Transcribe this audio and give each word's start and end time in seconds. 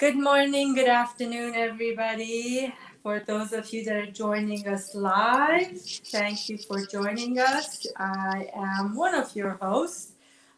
Good 0.00 0.16
morning, 0.16 0.74
good 0.74 0.88
afternoon, 0.88 1.54
everybody. 1.54 2.72
For 3.02 3.20
those 3.20 3.52
of 3.52 3.70
you 3.70 3.84
that 3.84 3.96
are 3.96 4.10
joining 4.10 4.66
us 4.66 4.94
live, 4.94 5.78
thank 6.06 6.48
you 6.48 6.56
for 6.56 6.86
joining 6.86 7.38
us. 7.38 7.86
I 7.98 8.48
am 8.54 8.96
one 8.96 9.14
of 9.14 9.36
your 9.36 9.58
hosts, 9.60 10.12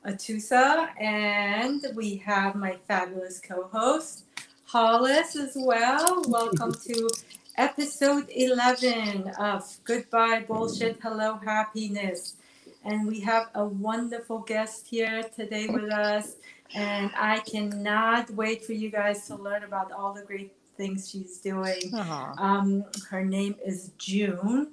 Atusa, 0.06 0.90
and 0.96 1.84
we 1.96 2.18
have 2.18 2.54
my 2.54 2.76
fabulous 2.86 3.40
co 3.40 3.64
host, 3.64 4.26
Hollis, 4.64 5.34
as 5.34 5.54
well. 5.56 6.22
Welcome 6.28 6.74
to 6.86 7.10
episode 7.56 8.28
11 8.30 9.26
of 9.40 9.64
Goodbye 9.82 10.44
Bullshit, 10.46 11.00
Hello 11.02 11.40
Happiness. 11.44 12.36
And 12.84 13.08
we 13.08 13.18
have 13.22 13.48
a 13.56 13.64
wonderful 13.64 14.38
guest 14.38 14.86
here 14.86 15.24
today 15.34 15.66
with 15.66 15.90
us. 15.92 16.36
And 16.74 17.10
I 17.16 17.40
cannot 17.40 18.30
wait 18.30 18.64
for 18.64 18.72
you 18.72 18.90
guys 18.90 19.26
to 19.26 19.36
learn 19.36 19.64
about 19.64 19.92
all 19.92 20.12
the 20.12 20.22
great 20.22 20.52
things 20.76 21.10
she's 21.10 21.38
doing. 21.38 21.92
Um, 22.38 22.84
her 23.10 23.24
name 23.24 23.56
is 23.64 23.90
June, 23.98 24.72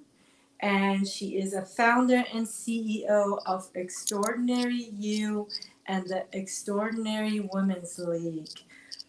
and 0.62 1.08
she 1.08 1.38
is 1.38 1.54
a 1.54 1.62
founder 1.62 2.24
and 2.34 2.46
CEO 2.46 3.40
of 3.46 3.70
Extraordinary 3.76 4.90
You 4.98 5.48
and 5.88 6.08
the 6.08 6.26
Extraordinary 6.32 7.42
Women's 7.52 8.00
League. 8.00 8.50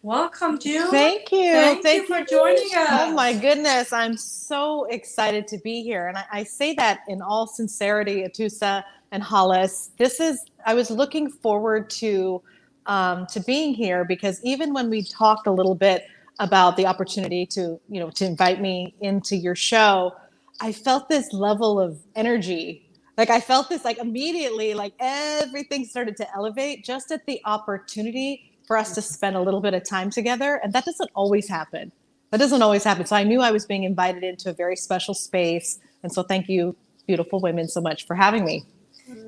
Welcome, 0.03 0.57
June. 0.57 0.89
Thank 0.89 1.31
you. 1.31 1.51
Thank, 1.51 1.83
Thank 1.83 2.09
you 2.09 2.19
for 2.19 2.25
joining 2.25 2.69
us. 2.75 2.87
Oh 2.89 3.13
my 3.13 3.33
goodness, 3.33 3.93
I'm 3.93 4.17
so 4.17 4.85
excited 4.85 5.47
to 5.49 5.59
be 5.59 5.83
here, 5.83 6.07
and 6.07 6.17
I, 6.17 6.25
I 6.31 6.43
say 6.43 6.73
that 6.73 7.01
in 7.07 7.21
all 7.21 7.45
sincerity, 7.45 8.23
Atusa 8.23 8.83
and 9.11 9.21
Hollis. 9.21 9.91
This 9.97 10.19
is 10.19 10.43
I 10.65 10.73
was 10.73 10.89
looking 10.89 11.29
forward 11.29 11.89
to 11.91 12.41
um, 12.85 13.25
to 13.27 13.39
being 13.39 13.73
here 13.73 14.03
because 14.05 14.39
even 14.43 14.73
when 14.73 14.89
we 14.89 15.03
talked 15.03 15.47
a 15.47 15.51
little 15.51 15.75
bit 15.75 16.05
about 16.39 16.77
the 16.77 16.85
opportunity 16.87 17.45
to 17.45 17.79
you 17.89 17.99
know 17.99 18.09
to 18.09 18.25
invite 18.25 18.61
me 18.61 18.95
into 19.01 19.35
your 19.35 19.55
show, 19.55 20.13
I 20.59 20.71
felt 20.71 21.09
this 21.09 21.33
level 21.33 21.79
of 21.79 21.99
energy. 22.15 22.87
Like 23.17 23.29
I 23.29 23.39
felt 23.39 23.69
this 23.69 23.83
like 23.83 23.97
immediately, 23.97 24.73
like 24.73 24.93
everything 24.99 25.85
started 25.85 26.17
to 26.17 26.35
elevate 26.35 26.83
just 26.83 27.11
at 27.11 27.25
the 27.25 27.41
opportunity 27.45 28.51
for 28.65 28.77
us 28.77 28.95
to 28.95 29.01
spend 29.01 29.35
a 29.35 29.41
little 29.41 29.59
bit 29.59 29.73
of 29.73 29.83
time 29.87 30.09
together. 30.09 30.59
And 30.63 30.71
that 30.73 30.85
doesn't 30.85 31.09
always 31.13 31.47
happen. 31.47 31.91
That 32.31 32.37
doesn't 32.37 32.61
always 32.61 32.83
happen. 32.83 33.05
So 33.05 33.15
I 33.15 33.23
knew 33.23 33.41
I 33.41 33.51
was 33.51 33.65
being 33.65 33.83
invited 33.83 34.23
into 34.23 34.49
a 34.49 34.53
very 34.53 34.75
special 34.75 35.13
space. 35.13 35.79
And 36.03 36.11
so 36.11 36.23
thank 36.23 36.47
you, 36.47 36.75
beautiful 37.05 37.41
women, 37.41 37.67
so 37.67 37.81
much 37.81 38.05
for 38.07 38.15
having 38.15 38.45
me. 38.45 38.63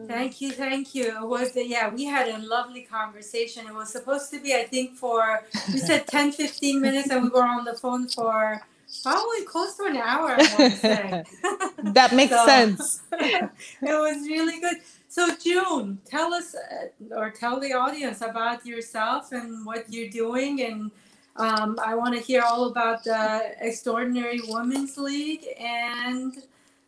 Thank 0.08 0.42
you, 0.42 0.52
thank 0.52 0.96
you. 0.96 1.18
It 1.22 1.28
was 1.28 1.52
yeah, 1.56 1.90
we 1.94 2.06
had 2.06 2.28
a 2.28 2.38
lovely 2.40 2.82
conversation. 2.82 3.68
It 3.68 3.74
was 3.74 3.90
supposed 3.90 4.32
to 4.32 4.42
be, 4.42 4.54
I 4.56 4.64
think, 4.64 4.96
for 4.96 5.44
we 5.72 5.80
said 5.80 6.08
10, 6.08 6.32
15 6.32 6.82
minutes, 6.82 7.10
and 7.10 7.24
we 7.24 7.30
were 7.30 7.46
on 7.46 7.66
the 7.66 7.74
phone 7.74 8.08
for 8.08 8.62
probably 9.02 9.44
close 9.46 9.76
to 9.78 9.86
an 9.86 9.98
hour. 9.98 10.36
that 10.38 12.12
makes 12.14 12.46
sense. 12.46 13.02
it 13.12 13.50
was 13.82 14.28
really 14.28 14.60
good. 14.60 14.78
So, 15.08 15.36
June, 15.36 16.00
tell 16.06 16.34
us 16.34 16.56
uh, 16.56 17.16
or 17.16 17.30
tell 17.30 17.60
the 17.60 17.74
audience 17.74 18.22
about 18.22 18.66
yourself 18.66 19.32
and 19.32 19.66
what 19.66 19.92
you're 19.92 20.10
doing. 20.10 20.62
And 20.62 20.92
um, 21.36 21.80
I 21.84 21.96
want 21.96 22.16
to 22.16 22.22
hear 22.22 22.42
all 22.42 22.66
about 22.66 23.04
the 23.04 23.54
Extraordinary 23.60 24.42
Women's 24.48 24.98
League 24.98 25.46
and 25.60 26.36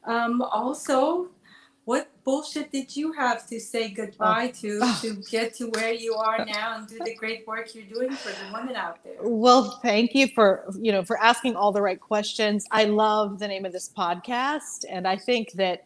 um, 0.06 0.42
also 0.42 1.30
bullshit 2.26 2.72
did 2.72 2.94
you 2.96 3.14
have 3.14 3.48
to 3.48 3.60
say 3.60 3.90
goodbye 3.90 4.52
oh. 4.52 4.60
to 4.60 4.80
oh. 4.82 5.00
to 5.02 5.14
get 5.30 5.54
to 5.54 5.68
where 5.76 5.94
you 5.94 6.14
are 6.16 6.44
now 6.44 6.76
and 6.78 6.88
do 6.88 6.98
the 7.06 7.16
great 7.16 7.48
work 7.48 7.74
you're 7.74 7.86
doing 7.86 8.12
for 8.12 8.30
the 8.30 8.52
women 8.52 8.76
out 8.76 9.02
there 9.04 9.14
well 9.22 9.80
thank 9.82 10.14
you 10.16 10.28
for 10.30 10.66
you 10.78 10.92
know 10.92 11.04
for 11.04 11.22
asking 11.22 11.56
all 11.56 11.72
the 11.72 11.82
right 11.82 12.02
questions 12.02 12.66
i 12.72 12.84
love 12.84 13.40
the 13.40 13.48
name 13.48 13.64
of 13.64 13.72
this 13.72 13.90
podcast 13.96 14.84
and 14.90 15.08
i 15.08 15.16
think 15.16 15.52
that 15.54 15.86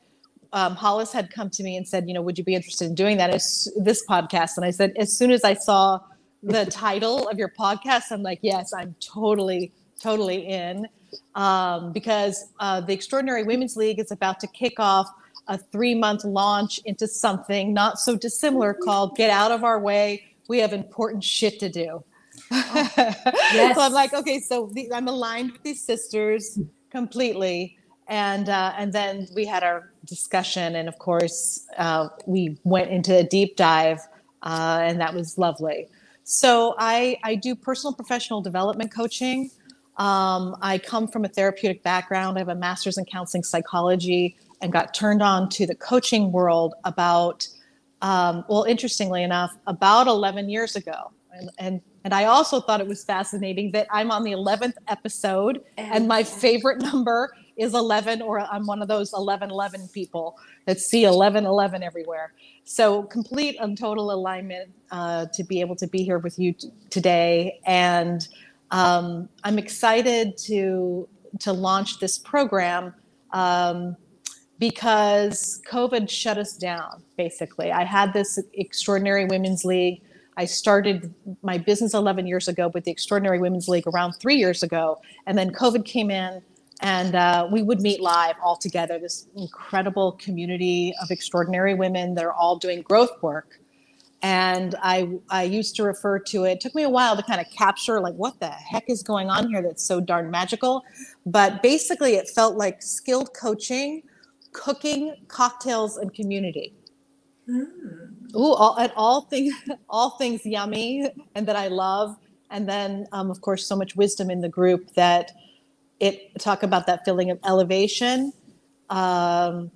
um, 0.52 0.76
Hollis 0.76 1.12
had 1.12 1.32
come 1.32 1.50
to 1.52 1.64
me 1.64 1.78
and 1.78 1.88
said, 1.88 2.08
you 2.08 2.14
know, 2.16 2.24
would 2.24 2.38
you 2.38 2.44
be 2.44 2.56
interested 2.56 2.86
in 2.86 2.96
doing 2.96 3.18
that? 3.18 3.30
As, 3.30 3.72
this 3.78 4.04
podcast, 4.08 4.58
and 4.58 4.66
I 4.66 4.72
said, 4.72 4.94
as 4.98 5.16
soon 5.16 5.30
as 5.32 5.44
I 5.44 5.54
saw 5.54 6.00
the 6.42 6.66
title 6.72 7.28
of 7.28 7.38
your 7.38 7.50
podcast, 7.50 8.06
I'm 8.12 8.24
like, 8.24 8.40
yes, 8.42 8.74
I'm 8.74 8.96
totally, 9.00 9.72
totally 10.02 10.48
in, 10.48 10.88
um, 11.36 11.92
because 11.92 12.48
uh, 12.60 12.82
the 12.82 12.94
Extraordinary 12.94 13.44
Women's 13.44 13.76
League 13.76 14.00
is 14.00 14.12
about 14.12 14.40
to 14.40 14.48
kick 14.48 14.80
off 14.80 15.08
a 15.50 15.58
three 15.58 15.96
month 15.96 16.24
launch 16.24 16.80
into 16.86 17.08
something 17.08 17.74
not 17.74 18.00
so 18.00 18.16
dissimilar 18.16 18.74
called 18.74 19.18
Get 19.18 19.30
Out 19.30 19.52
of 19.52 19.64
Our 19.66 19.80
Way. 19.80 20.24
We 20.48 20.60
have 20.60 20.72
important 20.72 21.24
shit 21.24 21.60
to 21.60 21.70
do. 21.70 22.04
Oh, 22.52 22.90
yes. 22.96 23.76
so 23.76 23.82
I'm 23.82 23.92
like, 23.92 24.14
okay, 24.14 24.40
so 24.40 24.70
the, 24.74 24.94
I'm 24.94 25.08
aligned 25.08 25.52
with 25.52 25.64
these 25.64 25.84
sisters 25.84 26.58
completely 26.90 27.78
and 28.10 28.50
uh, 28.50 28.74
and 28.76 28.92
then 28.92 29.28
we 29.36 29.46
had 29.46 29.64
our 29.64 29.92
discussion, 30.04 30.76
and 30.76 30.90
of 30.90 30.98
course 30.98 31.66
uh, 31.78 32.10
we 32.26 32.58
went 32.64 32.90
into 32.90 33.16
a 33.16 33.24
deep 33.24 33.56
dive, 33.56 34.00
uh, 34.42 34.80
and 34.82 35.00
that 35.00 35.14
was 35.14 35.38
lovely. 35.38 35.88
So 36.24 36.76
I 36.80 37.18
I 37.24 37.36
do 37.36 37.56
personal 37.56 37.94
professional 37.94 38.42
development 38.42 38.92
coaching. 38.92 39.52
Um, 39.98 40.58
I 40.62 40.80
come 40.80 41.08
from 41.08 41.24
a 41.24 41.28
therapeutic 41.28 41.84
background. 41.84 42.38
I 42.38 42.40
have 42.40 42.50
a 42.50 42.56
master's 42.56 42.98
in 42.98 43.06
counseling 43.06 43.44
psychology, 43.44 44.36
and 44.62 44.72
got 44.72 44.94
turned 44.94 45.22
on 45.22 45.50
to 45.50 45.66
the 45.66 45.76
coaching 45.76 46.32
world 46.32 46.76
about 46.84 47.48
um, 48.02 48.46
well, 48.48 48.64
interestingly 48.64 49.24
enough, 49.24 49.52
about 49.68 50.08
11 50.08 50.48
years 50.50 50.78
ago, 50.78 51.12
and, 51.34 51.50
and 51.58 51.82
and 52.06 52.14
I 52.14 52.26
also 52.26 52.62
thought 52.62 52.80
it 52.80 52.88
was 52.88 53.04
fascinating 53.04 53.72
that 53.72 53.86
I'm 53.92 54.10
on 54.10 54.24
the 54.24 54.32
11th 54.32 54.76
episode, 54.88 55.62
and 55.78 56.08
my 56.08 56.24
favorite 56.24 56.82
number 56.82 57.34
is 57.60 57.74
11 57.74 58.22
or 58.22 58.40
i'm 58.40 58.66
one 58.66 58.82
of 58.82 58.88
those 58.88 59.14
11 59.14 59.52
11 59.52 59.90
people 59.90 60.38
that 60.66 60.80
see 60.80 61.04
11 61.04 61.46
11 61.46 61.84
everywhere. 61.84 62.34
So 62.64 63.04
complete 63.04 63.58
and 63.60 63.78
total 63.78 64.12
alignment 64.12 64.72
uh, 64.92 65.26
to 65.34 65.44
be 65.44 65.60
able 65.60 65.76
to 65.76 65.88
be 65.88 66.04
here 66.04 66.20
with 66.20 66.40
you 66.40 66.54
t- 66.54 66.72
today. 66.90 67.60
And 67.66 68.28
um, 68.72 69.28
i'm 69.44 69.60
excited 69.60 70.38
to 70.38 71.08
to 71.40 71.52
launch 71.52 72.00
this 72.00 72.18
program 72.18 72.94
um, 73.32 73.98
because 74.60 75.62
covid 75.68 76.10
shut 76.10 76.38
us 76.38 76.56
down 76.56 77.02
basically. 77.20 77.70
I 77.70 77.84
had 77.84 78.14
this 78.14 78.40
extraordinary 78.54 79.26
women's 79.26 79.66
league. 79.66 80.02
I 80.38 80.46
started 80.46 81.14
my 81.44 81.58
business 81.58 81.94
11 81.94 82.28
years 82.28 82.48
ago 82.48 82.70
with 82.74 82.86
the 82.86 82.92
Extraordinary 82.92 83.40
Women's 83.40 83.68
League 83.68 83.86
around 83.88 84.14
three 84.14 84.36
years 84.36 84.64
ago. 84.64 85.02
And 85.28 85.38
then 85.38 85.52
COVID 85.52 85.84
came 85.84 86.10
in 86.10 86.42
and 86.82 87.14
uh, 87.16 87.50
we 87.52 87.62
would 87.62 87.82
meet 87.82 88.00
live 88.00 88.36
all 88.42 88.56
together 88.56 88.98
this 88.98 89.28
incredible 89.36 90.14
community 90.14 90.94
of 91.02 91.12
extraordinary 91.12 91.74
women 91.74 92.16
that 92.16 92.24
are 92.24 92.32
all 92.32 92.56
doing 92.56 92.84
growth 92.84 93.22
work. 93.22 93.60
And 94.22 94.76
i 94.82 95.10
i 95.30 95.44
used 95.44 95.76
to 95.78 95.84
refer 95.84 96.20
to 96.32 96.46
it, 96.46 96.52
it 96.54 96.62
took 96.62 96.74
me 96.74 96.84
a 96.84 96.90
while 96.90 97.18
to 97.18 97.24
kind 97.24 97.42
of 97.42 97.48
capture 97.52 98.00
like 98.00 98.16
what 98.16 98.40
the 98.40 98.50
heck 98.72 98.86
is 98.90 99.04
going 99.04 99.30
on 99.30 99.50
here 99.50 99.62
that's 99.62 99.84
so 99.84 100.00
darn 100.00 100.32
magical? 100.32 100.84
But 101.26 101.62
basically 101.62 102.14
it 102.16 102.30
felt 102.30 102.56
like 102.56 102.82
skilled 102.82 103.34
coaching 103.34 104.04
cooking 104.52 105.16
cocktails 105.28 105.98
and 105.98 106.14
community. 106.14 106.74
Mm. 107.50 108.36
Ooh, 108.36 108.54
all, 108.54 108.76
and 108.78 108.92
all 108.96 109.22
things 109.22 109.54
all 109.90 110.12
things 110.12 110.46
yummy 110.46 111.10
and 111.36 111.48
that 111.48 111.56
i 111.56 111.68
love. 111.68 112.16
And 112.52 112.68
then 112.68 113.08
um, 113.12 113.30
of 113.30 113.42
course 113.42 113.68
so 113.68 113.76
much 113.76 113.96
wisdom 113.96 114.30
in 114.30 114.42
the 114.42 114.50
group 114.50 114.94
that 114.94 115.32
it 116.00 116.40
talk 116.40 116.64
about 116.64 116.88
that 116.88 117.06
feeling 117.06 117.30
of 117.32 117.40
elevation. 117.46 118.34
Um, 118.90 119.72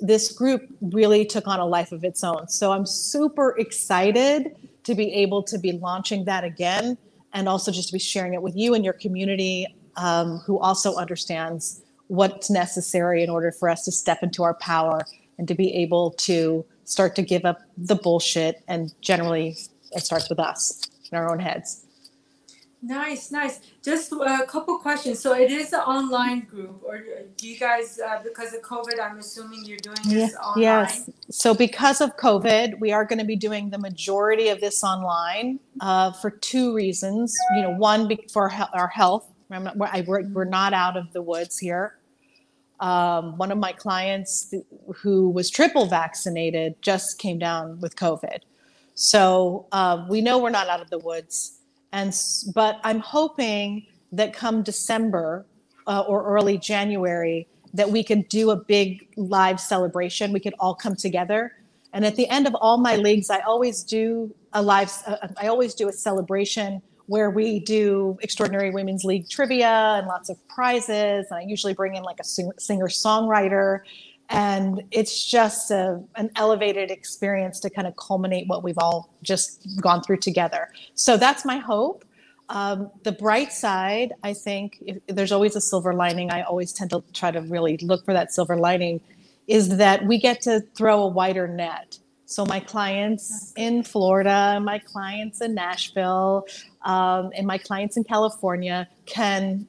this 0.00 0.30
group 0.30 0.62
really 0.80 1.24
took 1.24 1.48
on 1.48 1.58
a 1.58 1.64
life 1.66 1.90
of 1.92 2.04
its 2.04 2.22
own. 2.22 2.48
So 2.48 2.72
i'm 2.72 2.86
super 2.86 3.56
excited 3.58 4.54
to 4.84 4.94
be 4.94 5.12
able 5.14 5.42
to 5.42 5.58
be 5.58 5.72
launching 5.72 6.24
that 6.26 6.44
again 6.44 6.96
and 7.32 7.48
also 7.48 7.72
just 7.72 7.88
to 7.88 7.92
be 7.92 7.98
sharing 7.98 8.34
it 8.34 8.42
with 8.42 8.56
you 8.56 8.74
and 8.74 8.84
your 8.84 8.94
community 8.94 9.66
um, 9.96 10.38
who 10.46 10.58
also 10.58 10.94
understands 10.96 11.82
what's 12.08 12.50
necessary 12.50 13.22
in 13.22 13.30
order 13.30 13.52
for 13.52 13.68
us 13.68 13.84
to 13.84 13.92
step 13.92 14.22
into 14.22 14.42
our 14.42 14.54
power 14.54 15.04
and 15.38 15.48
to 15.48 15.54
be 15.54 15.74
able 15.74 16.12
to 16.12 16.64
start 16.84 17.14
to 17.16 17.22
give 17.22 17.44
up 17.44 17.60
the 17.76 17.96
bullshit 17.96 18.62
and 18.68 18.94
generally 19.00 19.56
it 19.92 20.04
starts 20.04 20.28
with 20.28 20.38
us 20.38 20.82
in 21.10 21.18
our 21.18 21.30
own 21.30 21.38
heads 21.38 21.86
Nice, 22.86 23.32
nice. 23.32 23.60
Just 23.82 24.12
a 24.12 24.44
couple 24.46 24.78
questions. 24.78 25.18
So 25.18 25.34
it 25.34 25.50
is 25.50 25.72
an 25.72 25.80
online 25.80 26.40
group, 26.40 26.82
or 26.84 27.02
do 27.36 27.48
you 27.48 27.58
guys, 27.58 27.98
uh, 27.98 28.20
because 28.22 28.54
of 28.54 28.62
COVID, 28.62 29.00
I'm 29.00 29.18
assuming 29.18 29.64
you're 29.64 29.78
doing 29.78 29.96
this 30.04 30.32
yeah, 30.32 30.38
online? 30.38 30.62
Yes. 30.62 31.10
So 31.28 31.52
because 31.52 32.00
of 32.00 32.16
COVID, 32.16 32.78
we 32.78 32.92
are 32.92 33.04
going 33.04 33.18
to 33.18 33.24
be 33.24 33.34
doing 33.34 33.70
the 33.70 33.78
majority 33.78 34.50
of 34.50 34.60
this 34.60 34.84
online 34.84 35.58
uh, 35.80 36.12
for 36.12 36.30
two 36.30 36.74
reasons. 36.74 37.34
You 37.56 37.62
know, 37.62 37.70
one 37.70 38.08
for 38.32 38.52
our 38.72 38.88
health. 38.88 39.32
Not, 39.48 39.76
we're 39.76 40.44
not 40.44 40.72
out 40.72 40.96
of 40.96 41.12
the 41.12 41.22
woods 41.22 41.58
here. 41.58 41.98
Um, 42.80 43.38
one 43.38 43.50
of 43.50 43.58
my 43.58 43.72
clients 43.72 44.52
who 44.96 45.30
was 45.30 45.50
triple 45.50 45.86
vaccinated 45.86 46.80
just 46.82 47.18
came 47.18 47.38
down 47.38 47.80
with 47.80 47.96
COVID. 47.96 48.40
So 48.94 49.66
uh, 49.72 50.06
we 50.10 50.20
know 50.20 50.38
we're 50.38 50.50
not 50.50 50.68
out 50.68 50.80
of 50.80 50.90
the 50.90 50.98
woods 50.98 51.56
and 51.92 52.14
but 52.54 52.80
I'm 52.84 53.00
hoping 53.00 53.86
that 54.12 54.32
come 54.32 54.62
December 54.62 55.46
uh, 55.86 56.00
or 56.06 56.24
early 56.24 56.58
January 56.58 57.48
that 57.74 57.90
we 57.90 58.02
could 58.02 58.28
do 58.28 58.50
a 58.50 58.56
big 58.56 59.08
live 59.16 59.60
celebration. 59.60 60.32
We 60.32 60.40
could 60.40 60.54
all 60.58 60.74
come 60.74 60.94
together. 60.96 61.52
And 61.92 62.04
at 62.04 62.16
the 62.16 62.28
end 62.28 62.46
of 62.46 62.54
all 62.56 62.78
my 62.78 62.96
leagues, 62.96 63.30
I 63.30 63.40
always 63.40 63.82
do 63.82 64.34
a 64.52 64.62
live. 64.62 64.92
Uh, 65.06 65.28
I 65.38 65.46
always 65.46 65.74
do 65.74 65.88
a 65.88 65.92
celebration 65.92 66.82
where 67.06 67.30
we 67.30 67.60
do 67.60 68.18
extraordinary 68.20 68.70
women's 68.70 69.04
league 69.04 69.28
trivia 69.28 69.96
and 69.98 70.06
lots 70.06 70.28
of 70.28 70.36
prizes. 70.48 71.26
And 71.30 71.38
I 71.38 71.42
usually 71.42 71.74
bring 71.74 71.94
in 71.94 72.02
like 72.02 72.18
a 72.20 72.24
singer 72.24 72.88
songwriter. 72.88 73.80
And 74.28 74.82
it's 74.90 75.24
just 75.24 75.70
a, 75.70 76.02
an 76.16 76.30
elevated 76.34 76.90
experience 76.90 77.60
to 77.60 77.70
kind 77.70 77.86
of 77.86 77.94
culminate 77.96 78.48
what 78.48 78.64
we've 78.64 78.78
all 78.78 79.14
just 79.22 79.80
gone 79.80 80.02
through 80.02 80.18
together. 80.18 80.68
So 80.94 81.16
that's 81.16 81.44
my 81.44 81.58
hope. 81.58 82.04
Um, 82.48 82.90
the 83.02 83.12
bright 83.12 83.52
side, 83.52 84.12
I 84.22 84.32
think, 84.32 84.78
if, 84.80 84.98
there's 85.06 85.32
always 85.32 85.56
a 85.56 85.60
silver 85.60 85.94
lining. 85.94 86.30
I 86.30 86.42
always 86.42 86.72
tend 86.72 86.90
to 86.90 87.02
try 87.12 87.30
to 87.30 87.40
really 87.40 87.76
look 87.78 88.04
for 88.04 88.14
that 88.14 88.32
silver 88.32 88.56
lining, 88.56 89.00
is 89.46 89.76
that 89.76 90.06
we 90.06 90.18
get 90.18 90.42
to 90.42 90.60
throw 90.76 91.02
a 91.02 91.08
wider 91.08 91.48
net. 91.48 91.98
So 92.26 92.44
my 92.44 92.60
clients 92.60 93.52
in 93.56 93.84
Florida, 93.84 94.60
my 94.62 94.78
clients 94.80 95.40
in 95.40 95.54
Nashville, 95.54 96.46
um, 96.82 97.30
and 97.36 97.46
my 97.46 97.56
clients 97.56 97.96
in 97.96 98.04
California 98.04 98.88
can 99.06 99.66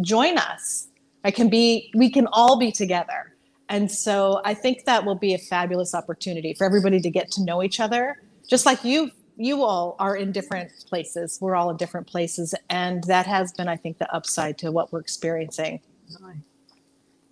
join 0.00 0.38
us. 0.38 0.88
I 1.24 1.32
can 1.32 1.48
be, 1.48 1.90
we 1.94 2.08
can 2.10 2.28
all 2.32 2.56
be 2.58 2.70
together. 2.70 3.34
And 3.68 3.90
so 3.90 4.40
I 4.44 4.54
think 4.54 4.84
that 4.84 5.04
will 5.04 5.16
be 5.16 5.34
a 5.34 5.38
fabulous 5.38 5.94
opportunity 5.94 6.54
for 6.54 6.64
everybody 6.64 7.00
to 7.00 7.10
get 7.10 7.30
to 7.32 7.44
know 7.44 7.62
each 7.62 7.80
other, 7.80 8.16
just 8.48 8.64
like 8.64 8.84
you 8.84 9.10
you 9.38 9.62
all 9.62 9.96
are 9.98 10.14
in 10.14 10.30
different 10.30 10.70
places. 10.86 11.38
We're 11.40 11.56
all 11.56 11.70
in 11.70 11.78
different 11.78 12.06
places, 12.06 12.54
and 12.68 13.02
that 13.04 13.26
has 13.26 13.50
been, 13.52 13.66
I 13.66 13.76
think, 13.76 13.98
the 13.98 14.14
upside 14.14 14.58
to 14.58 14.70
what 14.70 14.92
we're 14.92 15.00
experiencing. 15.00 15.80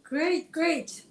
Great, 0.03 0.51
great. 0.51 1.05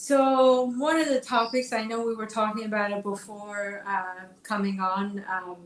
So 0.00 0.72
one 0.76 0.96
of 1.00 1.08
the 1.08 1.20
topics 1.20 1.72
I 1.72 1.82
know 1.82 2.06
we 2.06 2.14
were 2.14 2.28
talking 2.28 2.66
about 2.66 2.92
it 2.92 3.02
before 3.02 3.82
uh, 3.84 4.26
coming 4.44 4.78
on. 4.78 5.24
Um, 5.28 5.56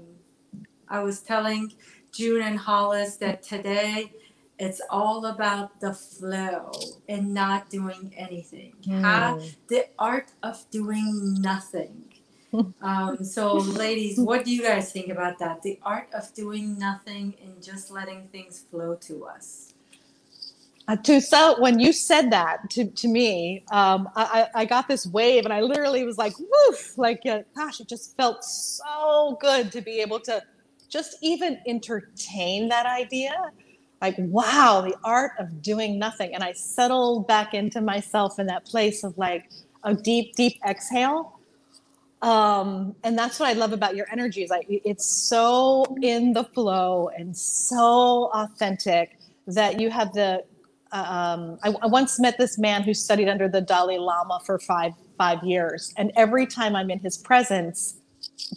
I 0.88 1.00
was 1.02 1.20
telling 1.20 1.74
June 2.12 2.40
and 2.40 2.58
Hollis 2.58 3.16
that 3.18 3.42
today 3.42 4.10
it's 4.58 4.80
all 4.88 5.26
about 5.26 5.80
the 5.80 5.92
flow 5.92 6.72
and 7.10 7.34
not 7.34 7.68
doing 7.68 8.14
anything. 8.16 8.72
Mm. 8.86 9.02
How, 9.02 9.38
the 9.68 9.84
art 9.98 10.30
of 10.42 10.64
doing 10.70 11.36
nothing. 11.38 12.04
um, 12.80 13.22
so, 13.22 13.56
ladies, 13.56 14.18
what 14.18 14.46
do 14.46 14.50
you 14.50 14.62
guys 14.62 14.92
think 14.92 15.10
about 15.10 15.40
that? 15.40 15.60
The 15.60 15.78
art 15.82 16.08
of 16.14 16.32
doing 16.32 16.78
nothing 16.78 17.34
and 17.44 17.62
just 17.62 17.90
letting 17.90 18.28
things 18.28 18.64
flow 18.70 18.94
to 18.94 19.26
us. 19.26 19.71
Uh, 20.88 20.96
to 20.96 21.20
so 21.20 21.60
when 21.60 21.78
you 21.78 21.92
said 21.92 22.30
that 22.32 22.68
to, 22.70 22.84
to 22.86 23.08
me, 23.08 23.64
um, 23.72 24.08
I, 24.16 24.48
I 24.54 24.64
got 24.64 24.88
this 24.88 25.06
wave 25.06 25.44
and 25.44 25.52
I 25.52 25.60
literally 25.60 26.04
was 26.04 26.18
like, 26.18 26.34
woof, 26.38 26.98
like, 26.98 27.22
uh, 27.26 27.40
gosh, 27.56 27.80
it 27.80 27.88
just 27.88 28.16
felt 28.16 28.44
so 28.44 29.38
good 29.40 29.72
to 29.72 29.80
be 29.80 30.00
able 30.00 30.20
to 30.20 30.42
just 30.88 31.16
even 31.22 31.58
entertain 31.66 32.68
that 32.68 32.86
idea. 32.86 33.32
Like, 34.02 34.16
wow, 34.18 34.82
the 34.82 34.96
art 35.04 35.32
of 35.38 35.62
doing 35.62 35.98
nothing. 35.98 36.34
And 36.34 36.44
I 36.44 36.52
settled 36.52 37.28
back 37.28 37.54
into 37.54 37.80
myself 37.80 38.38
in 38.38 38.46
that 38.48 38.66
place 38.66 39.04
of 39.04 39.16
like 39.16 39.48
a 39.84 39.94
deep, 39.94 40.34
deep 40.34 40.58
exhale. 40.66 41.38
Um, 42.22 42.94
and 43.04 43.18
that's 43.18 43.40
what 43.40 43.48
I 43.48 43.54
love 43.54 43.72
about 43.72 43.96
your 43.96 44.06
energy 44.12 44.42
is 44.42 44.50
like 44.50 44.66
it's 44.68 45.28
so 45.28 45.84
in 46.02 46.32
the 46.34 46.44
flow 46.44 47.10
and 47.16 47.36
so 47.36 48.30
authentic 48.34 49.18
that 49.48 49.80
you 49.80 49.90
have 49.90 50.12
the 50.12 50.44
um, 50.92 51.58
I, 51.62 51.74
I, 51.82 51.86
once 51.86 52.20
met 52.20 52.36
this 52.36 52.58
man 52.58 52.82
who 52.82 52.92
studied 52.92 53.28
under 53.28 53.48
the 53.48 53.62
Dalai 53.62 53.98
Lama 53.98 54.40
for 54.44 54.58
five 54.58 54.92
five 55.16 55.42
years, 55.42 55.94
and 55.96 56.12
every 56.16 56.46
time 56.46 56.76
I'm 56.76 56.90
in 56.90 56.98
his 56.98 57.16
presence, 57.16 57.96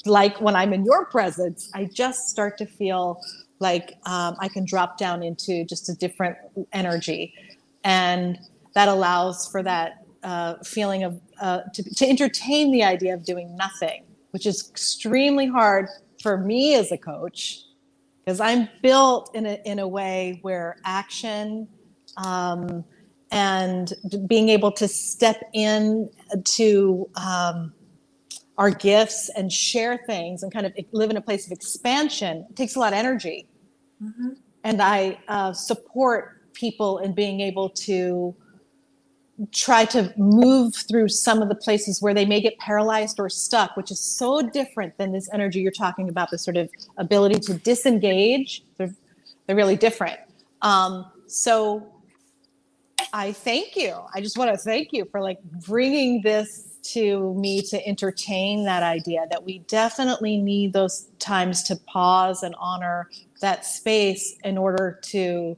like 0.06 0.40
when 0.42 0.56
I'm 0.56 0.74
in 0.74 0.84
your 0.84 1.06
presence, 1.06 1.70
I 1.74 1.86
just 1.86 2.28
start 2.28 2.58
to 2.58 2.66
feel 2.66 3.22
like 3.60 3.94
um, 4.06 4.36
I 4.40 4.50
can 4.50 4.66
drop 4.66 4.98
down 4.98 5.24
into 5.24 5.64
just 5.64 5.88
a 5.88 5.96
different 5.96 6.38
energy, 6.74 7.34
and 7.86 8.38
that 8.74 8.90
allows 8.90 9.48
for 9.50 9.64
that 9.64 10.06
uh, 10.24 10.56
feeling 10.64 11.04
of 11.04 11.22
uh, 11.40 11.62
to, 11.74 11.84
to 11.84 12.06
entertain 12.06 12.72
the 12.72 12.84
idea 12.84 13.14
of 13.14 13.24
doing 13.24 13.56
nothing, 13.56 14.04
which 14.32 14.46
is 14.46 14.70
extremely 14.70 15.48
hard 15.48 15.88
for 16.22 16.38
me 16.38 16.76
as 16.76 16.92
a 16.92 16.98
coach 16.98 17.62
because 18.26 18.40
I'm 18.40 18.68
built 18.82 19.34
in 19.36 19.46
a 19.46 19.60
in 19.66 19.80
a 19.80 19.88
way 19.88 20.40
where 20.42 20.78
action 20.84 21.68
um, 22.18 22.84
and 23.32 23.94
being 24.28 24.50
able 24.50 24.72
to 24.72 24.88
step 24.88 25.42
in 25.54 26.10
to 26.44 27.10
um, 27.16 27.74
our 28.58 28.70
gifts 28.70 29.30
and 29.36 29.52
share 29.52 30.00
things 30.06 30.44
and 30.44 30.54
kind 30.54 30.66
of 30.66 30.74
live 30.92 31.10
in 31.10 31.18
a 31.18 31.22
place 31.22 31.46
of 31.46 31.52
expansion 31.52 32.46
takes 32.56 32.76
a 32.76 32.80
lot 32.80 32.94
of 32.94 33.00
energy. 33.00 33.48
Mm-hmm. 34.02 34.30
And 34.64 34.82
I 34.82 35.20
uh, 35.28 35.54
support 35.54 36.54
people 36.54 37.00
in 37.00 37.14
being 37.14 37.42
able 37.42 37.70
to 37.70 38.36
try 39.52 39.84
to 39.84 40.14
move 40.16 40.74
through 40.74 41.10
some 41.10 41.42
of 41.42 41.50
the 41.50 41.56
places 41.56 42.02
where 42.02 42.14
they 42.14 42.26
may 42.26 42.40
get 42.40 42.58
paralyzed 42.58 43.20
or 43.20 43.30
stuck, 43.30 43.76
which 43.76 43.92
is 43.92 44.00
so 44.00 44.42
different 44.42 44.98
than 44.98 45.12
this 45.12 45.30
energy 45.34 45.60
you're 45.60 45.72
talking 45.72 46.08
about, 46.08 46.32
the 46.32 46.38
sort 46.38 46.56
of 46.56 46.70
ability 46.98 47.40
to 47.40 47.54
disengage. 47.56 48.64
They're, 48.78 48.94
they're 49.46 49.56
really 49.56 49.76
different. 49.76 50.20
Um, 50.62 51.06
so 51.28 51.86
I 53.16 53.32
thank 53.32 53.78
you. 53.78 53.96
I 54.14 54.20
just 54.20 54.38
want 54.38 54.52
to 54.52 54.58
thank 54.58 54.92
you 54.92 55.06
for 55.06 55.22
like 55.22 55.42
bringing 55.66 56.22
this 56.22 56.78
to 56.92 57.34
me 57.36 57.62
to 57.62 57.88
entertain 57.88 58.66
that 58.66 58.84
idea 58.84 59.26
that 59.32 59.46
we 59.46 59.60
definitely 59.60 60.38
need 60.38 60.74
those 60.74 61.08
times 61.18 61.64
to 61.64 61.78
pause 61.78 62.44
and 62.44 62.54
honor 62.60 63.10
that 63.40 63.66
space 63.66 64.36
in 64.44 64.58
order 64.58 65.00
to 65.04 65.56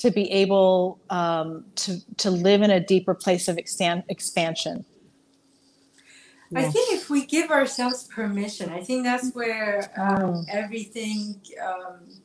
to 0.00 0.10
be 0.10 0.30
able 0.30 1.00
um, 1.08 1.64
to 1.76 1.96
to 2.18 2.30
live 2.30 2.60
in 2.60 2.70
a 2.70 2.78
deeper 2.78 3.14
place 3.14 3.48
of 3.48 3.56
extan- 3.56 4.04
expansion. 4.10 4.84
I 6.54 6.64
think 6.64 6.92
if 6.92 7.08
we 7.08 7.24
give 7.24 7.50
ourselves 7.50 8.04
permission, 8.04 8.68
I 8.68 8.82
think 8.82 9.04
that's 9.04 9.32
where 9.32 9.90
um, 9.96 10.34
mm. 10.34 10.44
everything 10.50 11.40
um, 11.64 12.19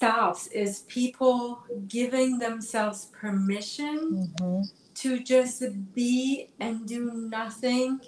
stops 0.00 0.46
is 0.46 0.78
people 0.88 1.62
giving 1.86 2.38
themselves 2.38 3.08
permission 3.20 4.30
mm-hmm. 4.40 4.62
to 4.94 5.22
just 5.22 5.62
be 5.94 6.48
and 6.58 6.88
do 6.88 7.12
nothing 7.12 8.00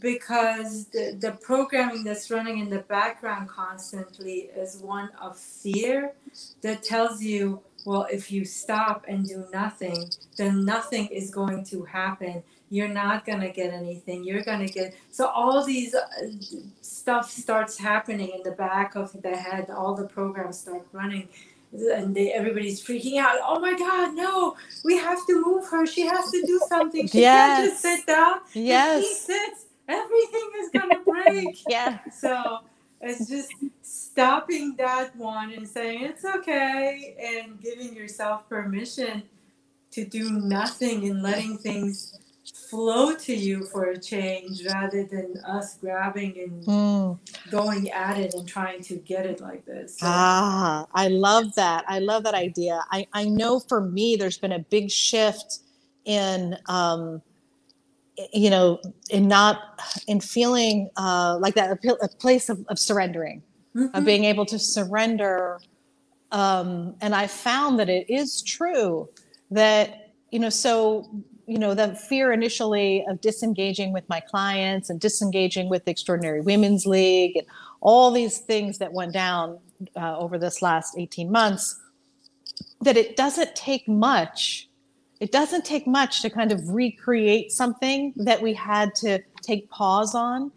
because 0.00 0.86
the, 0.86 1.18
the 1.20 1.32
programming 1.32 2.02
that's 2.02 2.30
running 2.30 2.60
in 2.60 2.70
the 2.70 2.78
background 2.78 3.46
constantly 3.46 4.48
is 4.56 4.78
one 4.78 5.10
of 5.20 5.36
fear 5.36 6.14
that 6.62 6.82
tells 6.82 7.22
you 7.22 7.60
well 7.84 8.06
if 8.10 8.32
you 8.32 8.46
stop 8.46 9.04
and 9.06 9.28
do 9.28 9.44
nothing 9.52 10.08
then 10.38 10.64
nothing 10.64 11.08
is 11.08 11.30
going 11.30 11.62
to 11.62 11.84
happen 11.84 12.42
you're 12.70 12.88
not 12.88 13.24
going 13.24 13.40
to 13.40 13.48
get 13.48 13.72
anything 13.72 14.24
you're 14.24 14.42
going 14.42 14.64
to 14.64 14.72
get 14.72 14.94
so 15.10 15.26
all 15.26 15.64
these 15.64 15.94
uh, 15.94 16.04
stuff 16.80 17.30
starts 17.30 17.78
happening 17.78 18.28
in 18.28 18.42
the 18.42 18.52
back 18.52 18.94
of 18.94 19.10
the 19.22 19.36
head 19.36 19.70
all 19.70 19.94
the 19.94 20.06
programs 20.06 20.58
start 20.58 20.86
running 20.92 21.28
and 21.72 22.14
they, 22.14 22.32
everybody's 22.32 22.82
freaking 22.82 23.18
out 23.18 23.36
oh 23.44 23.58
my 23.60 23.76
god 23.78 24.14
no 24.14 24.56
we 24.84 24.96
have 24.96 25.18
to 25.26 25.44
move 25.44 25.68
her 25.68 25.86
she 25.86 26.02
has 26.02 26.30
to 26.30 26.42
do 26.46 26.60
something 26.68 27.06
she 27.06 27.20
yes. 27.20 27.58
can't 27.58 27.70
just 27.70 27.82
sit 27.82 28.06
down 28.06 28.38
yes 28.54 29.02
if 29.02 29.08
she 29.08 29.14
sits 29.14 29.68
everything 29.88 30.50
is 30.60 30.70
going 30.70 30.90
to 30.90 31.00
break. 31.04 31.58
Yeah. 31.68 31.98
So 32.10 32.60
it's 33.00 33.28
just 33.28 33.52
stopping 33.82 34.76
that 34.76 35.16
one 35.16 35.52
and 35.52 35.66
saying 35.66 36.04
it's 36.04 36.24
okay 36.24 37.16
and 37.18 37.60
giving 37.60 37.94
yourself 37.94 38.48
permission 38.48 39.22
to 39.90 40.04
do 40.04 40.30
nothing 40.30 41.08
and 41.08 41.22
letting 41.22 41.58
things 41.58 42.18
flow 42.54 43.14
to 43.14 43.34
you 43.34 43.64
for 43.64 43.90
a 43.90 43.98
change 43.98 44.64
rather 44.66 45.04
than 45.04 45.34
us 45.46 45.76
grabbing 45.78 46.38
and 46.38 46.64
mm. 46.64 47.18
going 47.50 47.90
at 47.90 48.18
it 48.18 48.34
and 48.34 48.46
trying 48.46 48.82
to 48.82 48.96
get 48.96 49.26
it 49.26 49.40
like 49.40 49.64
this. 49.64 49.98
So. 49.98 50.06
Ah, 50.08 50.86
I 50.92 51.08
love 51.08 51.54
that. 51.54 51.84
I 51.88 51.98
love 51.98 52.24
that 52.24 52.34
idea. 52.34 52.80
I, 52.90 53.06
I 53.12 53.24
know 53.24 53.60
for 53.60 53.80
me, 53.80 54.16
there's 54.16 54.38
been 54.38 54.52
a 54.52 54.58
big 54.58 54.90
shift 54.90 55.60
in, 56.04 56.56
um, 56.66 57.22
you 58.32 58.50
know, 58.50 58.80
in 59.10 59.28
not, 59.28 59.80
in 60.06 60.20
feeling 60.20 60.90
uh, 60.96 61.38
like 61.40 61.54
that, 61.54 61.70
a, 61.70 62.04
a 62.04 62.08
place 62.08 62.48
of, 62.48 62.64
of 62.68 62.78
surrendering, 62.78 63.42
mm-hmm. 63.74 63.96
of 63.96 64.04
being 64.04 64.24
able 64.24 64.46
to 64.46 64.58
surrender. 64.58 65.60
Um, 66.32 66.96
and 67.00 67.14
I 67.14 67.26
found 67.26 67.78
that 67.78 67.88
it 67.88 68.10
is 68.10 68.42
true 68.42 69.08
that, 69.50 70.12
you 70.30 70.38
know, 70.38 70.50
so 70.50 71.08
you 71.48 71.58
know 71.58 71.74
the 71.74 71.94
fear 71.94 72.30
initially 72.32 73.04
of 73.08 73.20
disengaging 73.20 73.92
with 73.92 74.06
my 74.08 74.20
clients 74.20 74.90
and 74.90 75.00
disengaging 75.00 75.68
with 75.70 75.84
the 75.86 75.90
extraordinary 75.90 76.42
women's 76.42 76.84
league 76.84 77.36
and 77.36 77.46
all 77.80 78.10
these 78.10 78.38
things 78.38 78.78
that 78.78 78.92
went 78.92 79.12
down 79.12 79.58
uh, 79.96 80.18
over 80.18 80.38
this 80.38 80.60
last 80.60 80.96
18 80.98 81.32
months 81.32 81.80
that 82.82 82.96
it 82.96 83.16
doesn't 83.16 83.56
take 83.56 83.88
much 83.88 84.68
it 85.20 85.32
doesn't 85.32 85.64
take 85.64 85.86
much 85.86 86.22
to 86.22 86.30
kind 86.30 86.52
of 86.52 86.68
recreate 86.68 87.50
something 87.50 88.12
that 88.16 88.40
we 88.40 88.52
had 88.52 88.94
to 88.94 89.18
take 89.42 89.68
pause 89.70 90.14
on 90.14 90.52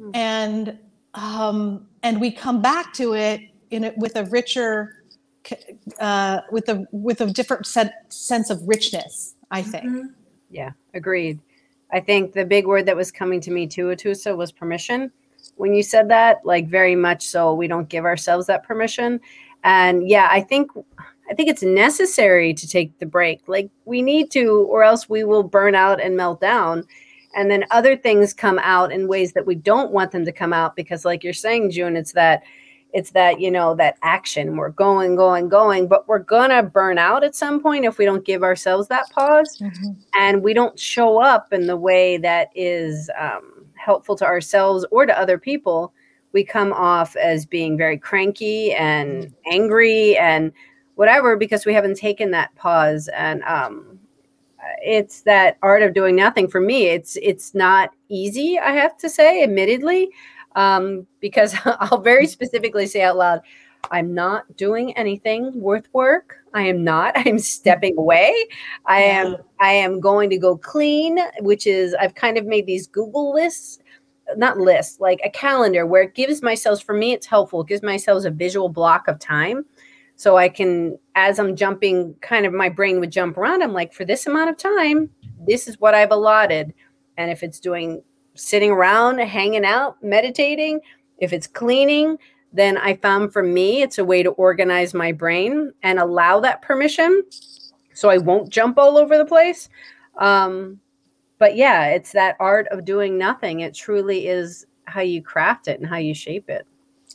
mm. 0.00 0.10
and 0.14 0.78
um, 1.14 1.86
and 2.02 2.20
we 2.20 2.30
come 2.30 2.60
back 2.60 2.92
to 2.94 3.14
it 3.14 3.40
in 3.70 3.84
it 3.84 3.96
with 3.96 4.16
a 4.16 4.24
richer 4.24 5.04
uh, 6.00 6.40
with 6.50 6.68
a 6.68 6.86
with 6.90 7.20
a 7.20 7.26
different 7.26 7.66
set, 7.66 8.12
sense 8.12 8.50
of 8.50 8.66
richness 8.66 9.34
i 9.52 9.62
think. 9.62 9.84
Mm-hmm. 9.84 10.06
yeah 10.50 10.72
agreed. 10.94 11.38
I 11.94 12.00
think 12.00 12.32
the 12.32 12.44
big 12.44 12.66
word 12.66 12.86
that 12.86 12.96
was 12.96 13.12
coming 13.12 13.40
to 13.42 13.50
me 13.50 13.66
too 13.66 13.86
atusa 13.86 14.36
was 14.36 14.50
permission. 14.50 15.12
When 15.56 15.74
you 15.74 15.82
said 15.82 16.08
that 16.08 16.38
like 16.44 16.66
very 16.66 16.96
much 16.96 17.22
so 17.26 17.54
we 17.54 17.68
don't 17.68 17.88
give 17.88 18.04
ourselves 18.04 18.46
that 18.48 18.64
permission. 18.64 19.20
And 19.62 20.08
yeah 20.08 20.28
i 20.30 20.40
think 20.40 20.70
i 21.30 21.34
think 21.34 21.48
it's 21.48 21.62
necessary 21.62 22.52
to 22.54 22.66
take 22.66 22.98
the 22.98 23.06
break. 23.06 23.42
Like 23.46 23.70
we 23.84 24.02
need 24.02 24.30
to 24.32 24.66
or 24.70 24.82
else 24.82 25.08
we 25.08 25.22
will 25.22 25.42
burn 25.44 25.74
out 25.74 26.00
and 26.00 26.16
melt 26.16 26.40
down. 26.40 26.84
And 27.34 27.50
then 27.50 27.64
other 27.70 27.96
things 27.96 28.34
come 28.34 28.58
out 28.62 28.92
in 28.92 29.08
ways 29.08 29.32
that 29.32 29.46
we 29.46 29.54
don't 29.54 29.92
want 29.92 30.10
them 30.12 30.24
to 30.24 30.32
come 30.32 30.52
out 30.52 30.76
because 30.76 31.04
like 31.04 31.22
you're 31.24 31.32
saying 31.32 31.70
june 31.70 31.96
it's 31.96 32.12
that 32.12 32.42
it's 32.92 33.10
that 33.12 33.40
you 33.40 33.50
know 33.50 33.74
that 33.74 33.96
action. 34.02 34.56
We're 34.56 34.70
going 34.70 35.16
going 35.16 35.48
going 35.48 35.86
but 35.86 36.06
we're 36.06 36.18
gonna 36.18 36.62
burn 36.62 36.98
out 36.98 37.24
at 37.24 37.34
some 37.34 37.60
point 37.60 37.84
if 37.84 37.98
we 37.98 38.04
don't 38.04 38.24
give 38.24 38.42
ourselves 38.42 38.88
that 38.88 39.10
pause. 39.10 39.58
Mm-hmm. 39.60 39.92
and 40.18 40.42
we 40.42 40.54
don't 40.54 40.78
show 40.78 41.18
up 41.18 41.52
in 41.52 41.66
the 41.66 41.76
way 41.76 42.16
that 42.18 42.50
is 42.54 43.10
um, 43.18 43.66
helpful 43.74 44.16
to 44.16 44.24
ourselves 44.24 44.84
or 44.90 45.06
to 45.06 45.18
other 45.18 45.38
people. 45.38 45.92
We 46.32 46.44
come 46.44 46.72
off 46.72 47.16
as 47.16 47.44
being 47.44 47.76
very 47.76 47.98
cranky 47.98 48.72
and 48.72 49.32
angry 49.50 50.16
and 50.16 50.52
whatever 50.94 51.36
because 51.36 51.66
we 51.66 51.74
haven't 51.74 51.96
taken 51.96 52.30
that 52.30 52.54
pause. 52.54 53.08
And 53.08 53.42
um, 53.42 53.98
it's 54.82 55.22
that 55.22 55.58
art 55.62 55.82
of 55.82 55.92
doing 55.92 56.16
nothing 56.16 56.48
for 56.48 56.60
me. 56.60 56.86
It's 56.86 57.16
it's 57.22 57.54
not 57.54 57.90
easy 58.12 58.58
i 58.58 58.72
have 58.72 58.96
to 58.98 59.08
say 59.08 59.42
admittedly 59.42 60.10
um, 60.54 61.06
because 61.20 61.54
I'll 61.64 62.00
very 62.00 62.26
specifically 62.26 62.86
say 62.86 63.02
out 63.02 63.16
loud, 63.16 63.40
I'm 63.90 64.14
not 64.14 64.56
doing 64.56 64.96
anything 64.96 65.52
worth 65.60 65.88
work. 65.92 66.36
I 66.54 66.62
am 66.62 66.84
not. 66.84 67.12
I'm 67.16 67.38
stepping 67.38 67.96
away. 67.98 68.34
I 68.86 69.04
yeah. 69.04 69.20
am 69.20 69.36
I 69.60 69.72
am 69.72 70.00
going 70.00 70.30
to 70.30 70.38
go 70.38 70.56
clean, 70.56 71.18
which 71.40 71.66
is 71.66 71.94
I've 71.94 72.14
kind 72.14 72.38
of 72.38 72.46
made 72.46 72.66
these 72.66 72.86
Google 72.86 73.32
lists, 73.32 73.78
not 74.36 74.58
lists, 74.58 75.00
like 75.00 75.20
a 75.24 75.30
calendar 75.30 75.86
where 75.86 76.02
it 76.02 76.14
gives 76.14 76.42
myself 76.42 76.82
for 76.82 76.94
me 76.94 77.12
it's 77.12 77.26
helpful. 77.26 77.62
It 77.62 77.68
gives 77.68 77.82
myself 77.82 78.24
a 78.24 78.30
visual 78.30 78.68
block 78.68 79.08
of 79.08 79.18
time. 79.18 79.64
So 80.16 80.36
I 80.36 80.48
can 80.48 80.98
as 81.16 81.38
I'm 81.38 81.56
jumping 81.56 82.14
kind 82.20 82.46
of 82.46 82.52
my 82.52 82.68
brain 82.68 83.00
would 83.00 83.10
jump 83.10 83.36
around. 83.36 83.62
I'm 83.62 83.72
like 83.72 83.92
for 83.92 84.04
this 84.04 84.26
amount 84.26 84.50
of 84.50 84.56
time, 84.56 85.10
this 85.46 85.66
is 85.66 85.80
what 85.80 85.94
I've 85.94 86.12
allotted. 86.12 86.72
And 87.16 87.30
if 87.30 87.42
it's 87.42 87.60
doing 87.60 88.02
sitting 88.34 88.70
around, 88.70 89.18
hanging 89.18 89.64
out, 89.64 90.02
meditating, 90.02 90.80
if 91.18 91.32
it's 91.32 91.46
cleaning, 91.46 92.16
then 92.52 92.76
I 92.76 92.96
found 92.96 93.32
for 93.32 93.42
me 93.42 93.82
it's 93.82 93.98
a 93.98 94.04
way 94.04 94.22
to 94.22 94.30
organize 94.30 94.92
my 94.94 95.12
brain 95.12 95.72
and 95.82 95.98
allow 95.98 96.40
that 96.40 96.62
permission 96.62 97.22
so 97.94 98.08
I 98.08 98.18
won't 98.18 98.50
jump 98.50 98.78
all 98.78 98.98
over 98.98 99.16
the 99.16 99.24
place. 99.24 99.68
Um, 100.18 100.80
but 101.38 101.56
yeah, 101.56 101.86
it's 101.86 102.12
that 102.12 102.36
art 102.40 102.68
of 102.68 102.84
doing 102.84 103.18
nothing. 103.18 103.60
It 103.60 103.74
truly 103.74 104.28
is 104.28 104.66
how 104.84 105.00
you 105.00 105.22
craft 105.22 105.68
it 105.68 105.80
and 105.80 105.88
how 105.88 105.96
you 105.96 106.14
shape 106.14 106.48
it. 106.48 106.66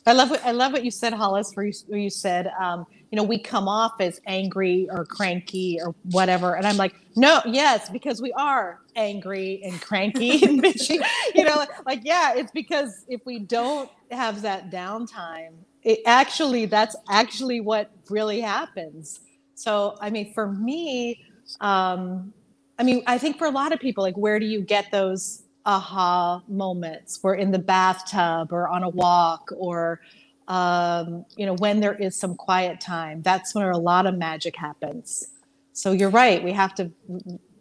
I 0.06 0.12
love 0.12 0.30
what 0.30 0.44
I 0.44 0.52
love 0.52 0.72
what 0.72 0.84
you 0.84 0.90
said, 0.90 1.12
Hollis. 1.12 1.52
Where 1.54 1.66
you, 1.66 1.72
where 1.86 1.98
you 1.98 2.10
said, 2.10 2.50
um, 2.60 2.86
you 3.10 3.16
know, 3.16 3.24
we 3.24 3.38
come 3.38 3.68
off 3.68 3.94
as 4.00 4.20
angry 4.26 4.88
or 4.90 5.04
cranky 5.04 5.78
or 5.84 5.94
whatever, 6.04 6.54
and 6.56 6.66
I'm 6.66 6.76
like, 6.76 6.94
no, 7.16 7.40
yes, 7.46 7.90
because 7.90 8.22
we 8.22 8.32
are 8.34 8.80
angry 8.96 9.60
and 9.64 9.80
cranky 9.80 10.44
and 10.46 10.62
bitchy. 10.62 11.00
You 11.34 11.44
know, 11.44 11.56
like, 11.56 11.86
like 11.86 12.00
yeah, 12.04 12.34
it's 12.34 12.52
because 12.52 13.04
if 13.08 13.20
we 13.26 13.40
don't 13.40 13.90
have 14.10 14.42
that 14.42 14.70
downtime, 14.70 15.54
it 15.82 16.00
actually 16.06 16.66
that's 16.66 16.96
actually 17.10 17.60
what 17.60 17.90
really 18.10 18.40
happens. 18.40 19.20
So, 19.54 19.96
I 20.00 20.10
mean, 20.10 20.32
for 20.34 20.52
me, 20.52 21.20
um, 21.60 22.32
I 22.78 22.84
mean, 22.84 23.02
I 23.06 23.18
think 23.18 23.38
for 23.38 23.46
a 23.46 23.50
lot 23.50 23.72
of 23.72 23.80
people, 23.80 24.04
like, 24.04 24.16
where 24.16 24.38
do 24.38 24.46
you 24.46 24.62
get 24.62 24.90
those 24.92 25.42
aha 25.66 26.42
moments 26.48 27.20
We're 27.22 27.34
in 27.34 27.50
the 27.50 27.58
bathtub 27.58 28.52
or 28.52 28.68
on 28.68 28.82
a 28.82 28.88
walk 28.88 29.50
or 29.56 30.00
um, 30.48 31.24
you 31.36 31.46
know 31.46 31.54
when 31.54 31.80
there 31.80 31.94
is 31.94 32.18
some 32.18 32.34
quiet 32.34 32.80
time 32.80 33.22
that's 33.22 33.54
where 33.54 33.70
a 33.70 33.78
lot 33.78 34.06
of 34.06 34.16
magic 34.16 34.56
happens 34.56 35.28
so 35.72 35.92
you're 35.92 36.10
right 36.10 36.42
we 36.42 36.52
have 36.52 36.74
to 36.74 36.90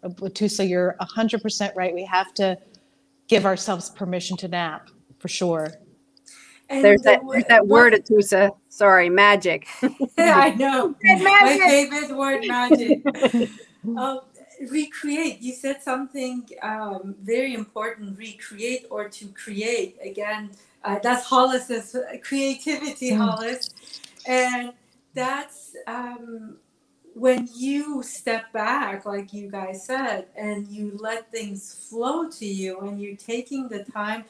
Tusa, 0.03 0.67
you're 0.67 0.95
100% 1.01 1.75
right 1.75 1.93
we 1.93 2.05
have 2.05 2.33
to 2.35 2.57
give 3.27 3.45
ourselves 3.45 3.89
permission 3.89 4.37
to 4.37 4.47
nap 4.47 4.89
for 5.19 5.27
sure 5.27 5.73
and 6.69 6.83
there's 6.83 7.01
the, 7.01 7.11
that 7.11 7.21
there's 7.31 7.45
that 7.45 7.67
word 7.67 7.93
Atusa. 7.93 8.51
Sorry, 8.69 9.09
magic. 9.09 9.67
I 10.17 10.51
know. 10.51 10.95
My 11.03 11.57
favorite 11.59 12.15
word, 12.15 12.45
magic. 12.45 13.01
um, 13.97 14.19
recreate. 14.69 15.41
You 15.41 15.53
said 15.53 15.81
something 15.81 16.49
um, 16.61 17.15
very 17.21 17.53
important 17.53 18.17
recreate 18.17 18.85
or 18.89 19.09
to 19.09 19.27
create. 19.29 19.97
Again 20.03 20.51
uh, 20.83 20.99
that's 21.03 21.25
hollis's 21.25 21.95
creativity 22.23 23.11
mm. 23.11 23.17
hollis. 23.17 23.71
And 24.25 24.73
that's 25.13 25.75
um, 25.85 26.57
when 27.13 27.49
you 27.53 28.03
step 28.03 28.51
back 28.53 29.05
like 29.05 29.33
you 29.33 29.49
guys 29.49 29.85
said 29.85 30.27
and 30.35 30.67
you 30.67 30.97
let 30.99 31.31
things 31.31 31.87
flow 31.89 32.29
to 32.29 32.45
you 32.45 32.79
and 32.81 33.01
you're 33.01 33.17
taking 33.17 33.67
the 33.67 33.83
time 33.83 34.23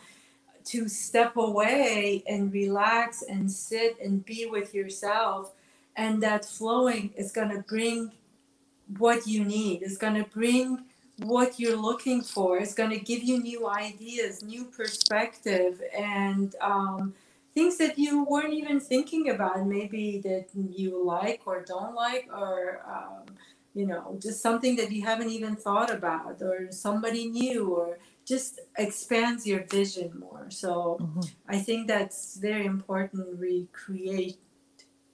to 0.64 0.88
step 0.88 1.36
away 1.38 2.24
and 2.28 2.52
relax 2.54 3.24
and 3.24 3.52
sit 3.52 3.98
and 4.02 4.26
be 4.26 4.46
with 4.46 4.74
yourself 4.74 5.54
and 5.96 6.24
that 6.24 6.46
flowing 6.46 7.12
is 7.16 7.32
going 7.32 7.50
to 7.50 7.60
bring 7.68 8.12
what 8.98 9.28
you 9.28 9.44
need. 9.44 9.82
It's 9.82 9.98
going 9.98 10.16
to 10.16 10.30
bring 10.30 10.84
what 11.24 11.60
you're 11.60 11.76
looking 11.76 12.22
for. 12.22 12.58
It's 12.60 12.74
going 12.74 12.92
to 12.92 13.00
give 13.00 13.24
you 13.24 13.40
new 13.40 13.68
ideas, 13.68 14.44
new 14.44 14.66
perspective, 14.66 15.82
and 15.98 16.56
um, 16.62 17.14
things 17.54 17.78
that 17.78 17.98
you 17.98 18.24
weren't 18.24 18.54
even 18.54 18.80
thinking 18.80 19.30
about. 19.30 19.66
Maybe 19.68 20.20
that 20.24 20.48
you 20.54 21.04
like 21.04 21.42
or 21.46 21.64
don't 21.64 21.96
like, 21.96 22.30
or 22.32 22.82
um, 22.88 23.36
you 23.74 23.88
know, 23.88 24.18
just 24.22 24.42
something 24.42 24.76
that 24.76 24.92
you 24.92 25.04
haven't 25.04 25.30
even 25.30 25.56
thought 25.56 25.92
about, 25.94 26.42
or 26.42 26.72
somebody 26.72 27.28
new, 27.28 27.70
or 27.70 27.98
just 28.26 28.60
expands 28.78 29.48
your 29.48 29.64
vision 29.64 30.12
more. 30.20 30.48
So 30.50 30.98
mm-hmm. 31.02 31.22
I 31.48 31.58
think 31.60 31.88
that's 31.88 32.38
very 32.38 32.66
important. 32.66 33.40
Recreate, 33.40 34.38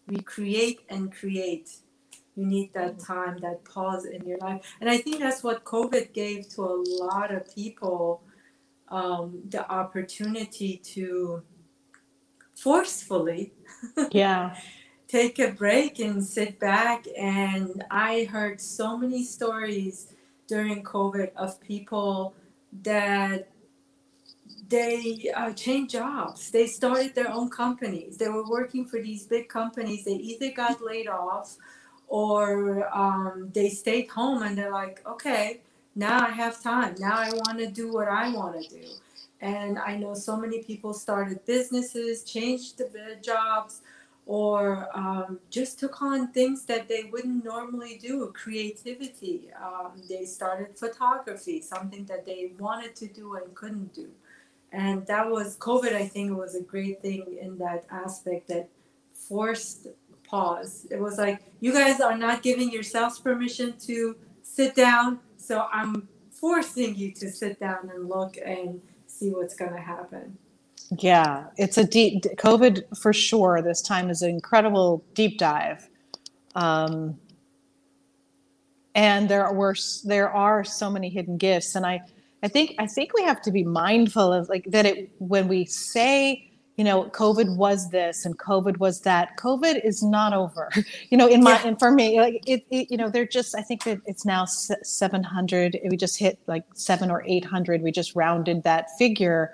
recreate, 0.08 0.82
and 0.90 1.14
create 1.14 1.78
you 2.36 2.46
need 2.46 2.74
that 2.74 3.00
time, 3.00 3.38
that 3.40 3.64
pause 3.64 4.06
in 4.06 4.26
your 4.26 4.38
life. 4.40 4.76
And 4.82 4.90
I 4.90 4.98
think 4.98 5.20
that's 5.20 5.44
what 5.44 5.64
COVID 5.64 6.14
gave 6.14 6.50
to 6.56 6.64
a 6.64 6.84
lot 7.04 7.34
of 7.34 7.54
people 7.54 8.24
um, 8.90 9.42
the 9.50 9.70
opportunity 9.72 10.78
to 10.78 11.44
forcefully 12.56 13.54
yeah. 14.12 14.56
take 15.08 15.40
a 15.40 15.52
break 15.52 16.00
and 16.00 16.24
sit 16.24 16.60
back. 16.60 17.06
And 17.18 17.84
i 17.90 18.26
heard 18.26 18.62
so 18.62 18.98
many 18.98 19.24
stories 19.24 20.14
during 20.48 20.84
covid 20.84 21.32
of 21.36 21.60
people 21.62 22.36
that 22.84 23.50
they 24.70 25.32
uh, 25.36 25.54
changed 25.54 25.92
jobs. 25.92 26.52
They 26.52 26.68
started 26.68 27.14
their 27.14 27.30
own 27.30 27.50
companies. 27.50 28.18
They 28.18 28.30
were 28.30 28.48
working 28.48 28.86
for 28.86 29.00
these 29.00 29.26
big 29.26 29.48
companies. 29.48 30.06
They 30.06 30.14
either 30.14 30.52
got 30.52 30.82
laid 30.82 31.08
off 31.08 31.58
or 32.14 32.88
um, 32.96 33.50
they 33.56 33.70
stayed 33.70 34.08
home 34.08 34.44
and 34.44 34.56
they're 34.56 34.72
like, 34.72 35.02
okay, 35.04 35.62
now 35.96 36.20
I 36.20 36.30
have 36.30 36.62
time. 36.62 36.94
Now 37.00 37.16
I 37.16 37.32
want 37.32 37.58
to 37.58 37.66
do 37.66 37.92
what 37.92 38.08
I 38.08 38.32
want 38.32 38.54
to 38.62 38.70
do. 38.70 38.86
And 39.42 39.80
I 39.80 39.98
know 39.98 40.14
so 40.14 40.38
many 40.38 40.62
people 40.62 40.94
started 40.94 41.44
businesses, 41.48 42.24
changed 42.24 42.78
the 42.78 43.18
jobs, 43.24 43.82
or 44.28 44.90
um, 44.94 45.40
just 45.50 45.80
took 45.80 46.04
on 46.04 46.32
things 46.32 46.66
that 46.66 46.88
they 46.88 47.10
wouldn't 47.12 47.44
normally 47.44 47.98
do 48.00 48.32
creativity. 48.36 49.50
Um, 49.60 49.94
they 50.08 50.26
started 50.26 50.78
photography, 50.78 51.62
something 51.62 52.06
that 52.06 52.28
they 52.28 52.52
wanted 52.60 52.96
to 52.98 53.08
do 53.08 53.38
and 53.38 53.56
couldn't 53.56 53.92
do. 53.96 54.10
And 54.72 55.08
that 55.08 55.32
was 55.32 55.58
COVID, 55.58 55.94
I 55.94 56.08
think, 56.08 56.38
was 56.38 56.54
a 56.54 56.62
great 56.62 57.02
thing 57.02 57.40
in 57.42 57.58
that 57.58 57.86
aspect 57.90 58.50
that 58.50 58.70
forced 59.14 59.88
pause. 60.34 60.88
It 60.90 61.00
was 61.00 61.20
like, 61.20 61.40
you 61.60 61.72
guys 61.72 62.02
are 62.02 62.18
not 62.18 62.42
giving 62.42 62.72
yourselves 62.72 63.20
permission 63.20 63.76
to 63.82 64.16
sit 64.42 64.74
down, 64.74 65.20
so 65.38 65.68
I'm 65.72 66.08
forcing 66.32 66.96
you 66.96 67.12
to 67.12 67.30
sit 67.30 67.60
down 67.60 67.92
and 67.94 68.10
look 68.10 68.38
and 68.44 68.82
see 69.06 69.30
what's 69.30 69.56
going 69.56 69.74
to 69.74 69.80
happen. 69.80 70.36
Yeah, 70.98 71.46
it's 71.58 71.78
a 71.78 71.84
deep 71.86 72.24
COVID 72.24 72.98
for 72.98 73.14
sure. 73.14 73.62
This 73.62 73.84
time 73.84 74.10
is 74.10 74.24
an 74.24 74.32
incredible 74.32 75.04
deep 75.14 75.38
dive. 75.38 75.88
Um, 76.56 77.20
and 78.96 79.30
there 79.30 79.52
were 79.54 79.76
there 80.04 80.32
are 80.32 80.64
so 80.64 80.90
many 80.90 81.10
hidden 81.10 81.36
gifts 81.36 81.74
and 81.74 81.84
i 81.84 82.00
i 82.44 82.48
think 82.48 82.76
i 82.78 82.86
think 82.86 83.12
we 83.16 83.24
have 83.24 83.42
to 83.42 83.52
be 83.52 83.64
mindful 83.64 84.32
of 84.32 84.48
like 84.50 84.66
that 84.66 84.86
it 84.86 85.10
when 85.18 85.48
we 85.48 85.66
say 85.66 86.48
you 86.78 86.84
know 86.84 87.06
covid 87.06 87.56
was 87.56 87.90
this 87.90 88.26
and 88.26 88.38
covid 88.38 88.78
was 88.78 89.02
that. 89.02 89.38
Covid 89.38 89.84
is 89.84 90.02
not 90.02 90.34
over. 90.34 90.70
You 91.10 91.18
know 91.18 91.28
in 91.28 91.44
my 91.44 91.54
yeah. 91.54 91.68
and 91.68 91.80
for 91.80 91.92
me 91.92 92.20
like 92.20 92.42
it, 92.48 92.66
it, 92.72 92.90
you 92.90 92.98
know 92.98 93.10
they're 93.10 93.26
just 93.26 93.56
i 93.56 93.62
think 93.62 93.84
that 93.84 94.00
it's 94.06 94.26
now 94.26 94.46
700 94.46 95.80
we 95.90 95.98
just 95.98 96.18
hit 96.18 96.40
like 96.48 96.64
7 96.74 97.12
or 97.12 97.24
800 97.26 97.82
we 97.82 97.92
just 97.92 98.16
rounded 98.16 98.64
that 98.64 98.90
figure. 98.98 99.54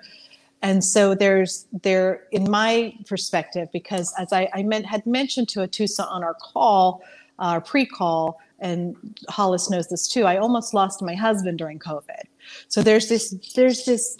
And 0.62 0.84
so 0.84 1.14
there's 1.14 1.66
there 1.82 2.24
in 2.32 2.50
my 2.50 2.94
perspective 3.06 3.68
because 3.72 4.14
as 4.18 4.32
i, 4.32 4.48
I 4.54 4.62
meant, 4.62 4.86
had 4.86 5.06
mentioned 5.06 5.48
to 5.50 5.60
atusa 5.60 6.10
on 6.10 6.22
our 6.24 6.34
call 6.34 7.02
our 7.38 7.60
pre-call 7.60 8.38
and 8.60 8.96
Hollis 9.28 9.70
knows 9.70 9.88
this 9.88 10.08
too. 10.08 10.24
I 10.24 10.36
almost 10.36 10.74
lost 10.74 11.02
my 11.02 11.14
husband 11.14 11.58
during 11.58 11.78
COVID. 11.78 12.22
So 12.68 12.82
there's 12.82 13.08
this, 13.08 13.34
there's 13.54 13.84
this, 13.84 14.16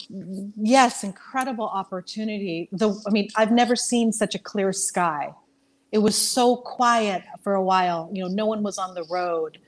yes, 0.57 1.05
incredible 1.05 1.67
opportunity. 1.67 2.69
The, 2.73 2.91
I 3.07 3.11
mean, 3.11 3.29
I've 3.37 3.53
never 3.53 3.77
seen 3.77 4.13
such 4.13 4.35
a 4.35 4.39
clear 4.39 4.73
sky. 4.73 5.33
It 5.93 5.99
was 5.99 6.17
so 6.17 6.57
quiet 6.57 7.23
for 7.43 7.55
a 7.55 7.63
while. 7.63 8.09
You 8.13 8.23
know, 8.23 8.29
no 8.29 8.47
one 8.47 8.63
was 8.63 8.79
on 8.79 8.95
the 8.95 9.05
road. 9.11 9.59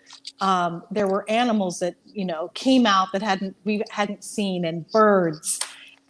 Um, 0.41 0.85
there 0.91 1.09
were 1.09 1.29
animals 1.29 1.81
that 1.81 1.97
you 2.05 2.25
know 2.25 2.50
came 2.55 2.87
out 2.87 3.09
that 3.12 3.23
hadn't 3.23 3.57
we 3.64 3.83
hadn't 3.91 4.23
seen, 4.23 4.64
and 4.64 4.87
birds 4.88 5.59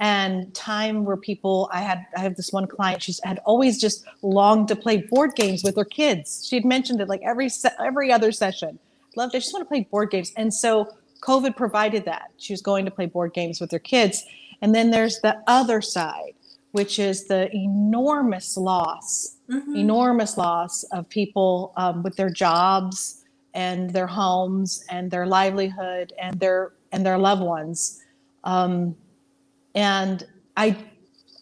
and 0.01 0.53
time 0.55 1.05
where 1.05 1.17
people 1.17 1.69
i 1.73 1.81
had 1.81 2.05
i 2.17 2.21
have 2.21 2.35
this 2.37 2.53
one 2.53 2.67
client 2.67 3.03
she's 3.03 3.21
had 3.23 3.39
always 3.45 3.81
just 3.81 4.05
longed 4.23 4.69
to 4.69 4.77
play 4.77 4.97
board 4.97 5.35
games 5.35 5.63
with 5.63 5.77
her 5.77 5.85
kids. 5.85 6.47
She 6.49 6.57
had 6.57 6.65
mentioned 6.65 7.01
it 7.01 7.09
like 7.09 7.23
every 7.25 7.49
every 7.79 8.13
other 8.13 8.33
session. 8.33 8.79
Loved 9.17 9.35
i 9.35 9.39
just 9.39 9.53
want 9.53 9.65
to 9.65 9.69
play 9.69 9.87
board 9.91 10.11
games. 10.11 10.33
And 10.37 10.53
so 10.53 10.89
covid 11.23 11.57
provided 11.57 12.05
that. 12.07 12.31
She 12.37 12.53
was 12.53 12.63
going 12.63 12.85
to 12.85 12.91
play 12.91 13.07
board 13.07 13.33
games 13.33 13.61
with 13.61 13.71
her 13.71 13.79
kids. 13.79 14.25
And 14.61 14.75
then 14.75 14.91
there's 14.91 15.21
the 15.21 15.43
other 15.47 15.81
side 15.81 16.35
which 16.73 16.99
is 16.99 17.27
the 17.27 17.55
enormous 17.55 18.57
loss 18.57 19.37
mm-hmm. 19.53 19.77
enormous 19.77 20.37
loss 20.37 20.85
of 20.85 21.09
people 21.09 21.73
um, 21.77 22.03
with 22.03 22.17
their 22.17 22.31
jobs 22.31 23.25
and 23.55 23.91
their 23.91 24.07
homes 24.07 24.85
and 24.91 25.11
their 25.11 25.27
livelihood 25.27 26.13
and 26.21 26.39
their 26.41 26.73
and 26.93 27.05
their 27.05 27.19
loved 27.19 27.43
ones. 27.43 28.01
Um, 28.45 28.97
and 29.75 30.25
I 30.57 30.77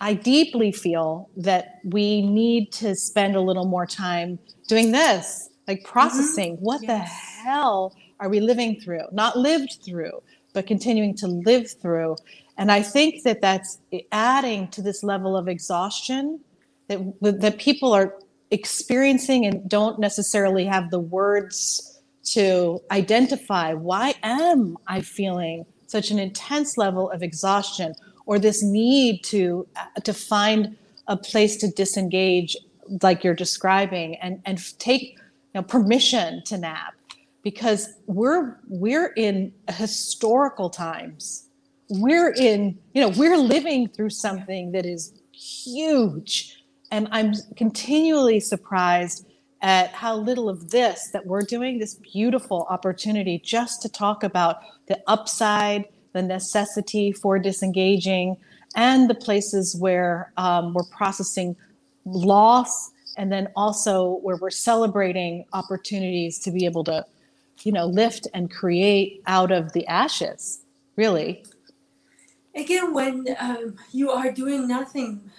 I 0.00 0.14
deeply 0.14 0.72
feel 0.72 1.28
that 1.36 1.78
we 1.84 2.22
need 2.22 2.72
to 2.72 2.94
spend 2.94 3.36
a 3.36 3.40
little 3.40 3.66
more 3.66 3.86
time 3.86 4.38
doing 4.66 4.92
this, 4.92 5.50
like 5.68 5.84
processing 5.84 6.54
mm-hmm. 6.54 6.64
what 6.64 6.82
yes. 6.82 6.88
the 6.88 7.42
hell 7.42 7.94
are 8.18 8.28
we 8.28 8.40
living 8.40 8.80
through? 8.80 9.04
Not 9.12 9.36
lived 9.36 9.78
through, 9.84 10.22
but 10.54 10.66
continuing 10.66 11.14
to 11.16 11.26
live 11.26 11.70
through. 11.82 12.16
And 12.56 12.72
I 12.72 12.82
think 12.82 13.24
that 13.24 13.40
that's 13.40 13.78
adding 14.12 14.68
to 14.68 14.82
this 14.82 15.02
level 15.02 15.36
of 15.36 15.48
exhaustion 15.48 16.40
that 16.88 17.00
that 17.20 17.58
people 17.58 17.92
are 17.92 18.14
experiencing 18.50 19.46
and 19.46 19.68
don't 19.68 19.98
necessarily 19.98 20.64
have 20.64 20.90
the 20.90 20.98
words 20.98 22.00
to 22.24 22.80
identify 22.90 23.72
why 23.74 24.14
am 24.22 24.76
I 24.86 25.00
feeling 25.00 25.64
such 25.86 26.10
an 26.10 26.18
intense 26.18 26.76
level 26.76 27.10
of 27.10 27.22
exhaustion? 27.22 27.94
Or 28.30 28.38
this 28.38 28.62
need 28.62 29.24
to 29.24 29.66
uh, 29.74 30.00
to 30.02 30.14
find 30.14 30.76
a 31.08 31.16
place 31.16 31.56
to 31.56 31.68
disengage 31.68 32.56
like 33.02 33.24
you're 33.24 33.34
describing 33.34 34.14
and 34.16 34.40
and 34.46 34.56
take 34.78 35.02
you 35.02 35.56
know, 35.56 35.62
permission 35.62 36.40
to 36.44 36.56
nap. 36.56 36.94
Because 37.42 37.88
we're 38.06 38.56
we're 38.68 39.08
in 39.16 39.52
historical 39.68 40.70
times. 40.70 41.48
We're 41.88 42.32
in 42.32 42.78
you 42.94 43.02
know 43.02 43.08
we're 43.08 43.36
living 43.36 43.88
through 43.88 44.10
something 44.10 44.70
that 44.72 44.86
is 44.86 45.12
huge. 45.32 46.56
And 46.92 47.08
i'm 47.12 47.32
continually 47.56 48.40
surprised 48.40 49.26
at 49.62 49.90
how 49.90 50.16
little 50.16 50.48
of 50.48 50.70
this 50.70 51.10
that 51.12 51.24
we're 51.24 51.42
doing 51.42 51.78
this 51.78 51.94
beautiful 51.94 52.66
opportunity 52.68 53.38
just 53.38 53.80
to 53.82 53.88
talk 53.88 54.24
about 54.24 54.56
the 54.88 54.98
upside 55.06 55.84
the 56.12 56.22
necessity 56.22 57.12
for 57.12 57.38
disengaging, 57.38 58.36
and 58.76 59.10
the 59.10 59.14
places 59.14 59.76
where 59.76 60.32
um, 60.36 60.74
we're 60.74 60.84
processing 60.84 61.56
loss, 62.04 62.90
and 63.16 63.30
then 63.30 63.48
also 63.56 64.18
where 64.22 64.36
we're 64.36 64.50
celebrating 64.50 65.44
opportunities 65.52 66.38
to 66.38 66.50
be 66.50 66.64
able 66.64 66.84
to, 66.84 67.04
you 67.62 67.72
know, 67.72 67.86
lift 67.86 68.26
and 68.32 68.50
create 68.50 69.22
out 69.26 69.50
of 69.50 69.72
the 69.72 69.86
ashes, 69.86 70.60
really. 70.96 71.44
Again, 72.54 72.94
when 72.94 73.26
um, 73.38 73.76
you 73.92 74.10
are 74.10 74.32
doing 74.32 74.66
nothing, 74.66 75.30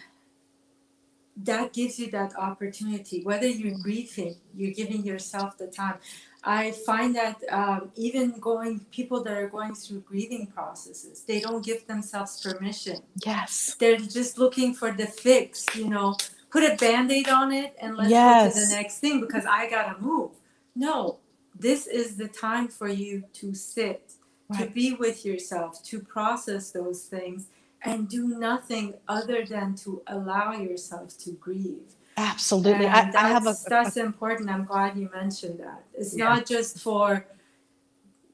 that 1.38 1.74
gives 1.74 1.98
you 2.00 2.12
that 2.12 2.36
opportunity. 2.38 3.24
Whether 3.24 3.48
you're 3.48 3.78
grieving, 3.82 4.36
you're 4.56 4.74
giving 4.74 5.04
yourself 5.04 5.58
the 5.58 5.68
time. 5.68 5.96
I 6.44 6.72
find 6.72 7.16
that 7.16 7.38
um, 7.52 7.92
even 7.96 8.40
going 8.40 8.80
people 8.92 9.24
that 9.24 9.34
are 9.34 9.48
going 9.48 9.76
through 9.76 10.02
grieving 10.02 10.48
processes, 10.48 11.24
they 11.28 11.40
don't 11.40 11.64
give 11.64 11.86
themselves 11.86 12.42
permission. 12.42 12.98
Yes, 13.24 13.76
they're 13.80 13.98
just 13.98 14.40
looking 14.40 14.74
for 14.74 14.92
the 14.92 15.06
fix. 15.06 15.66
You 15.76 15.90
know, 15.90 16.16
put 16.50 16.64
a 16.64 16.76
band-aid 16.76 17.30
on 17.30 17.52
it 17.52 17.76
and 17.80 17.96
let's 17.96 18.10
yes. 18.10 18.56
go 18.56 18.62
to 18.62 18.68
the 18.68 18.74
next 18.74 19.00
thing 19.00 19.22
because 19.22 19.46
I 19.46 19.70
gotta 19.70 20.02
move. 20.02 20.32
No, 20.76 21.20
this 21.58 21.86
is 21.86 22.18
the 22.18 22.28
time 22.28 22.68
for 22.70 22.88
you 22.88 23.24
to 23.34 23.54
sit, 23.54 24.14
right. 24.50 24.62
to 24.62 24.72
be 24.72 24.94
with 24.94 25.24
yourself, 25.26 25.84
to 25.84 26.00
process 26.00 26.72
those 26.72 27.04
things, 27.04 27.48
and 27.84 28.10
do 28.10 28.28
nothing 28.28 28.96
other 29.08 29.46
than 29.46 29.76
to 29.76 30.02
allow 30.08 30.54
yourself 30.54 31.18
to 31.20 31.32
grieve 31.34 31.94
Absolutely. 32.22 32.86
I, 32.86 33.12
I, 33.16 33.30
have 33.30 33.48
a 33.48 33.56
that's 33.68 33.98
a, 33.98 34.02
important. 34.02 34.50
I'm 34.50 34.66
glad 34.66 34.98
you 34.98 35.10
mentioned 35.14 35.60
that. 35.60 35.84
It's 35.94 36.16
yeah. 36.16 36.26
not 36.26 36.46
just 36.46 36.80
for 36.80 37.26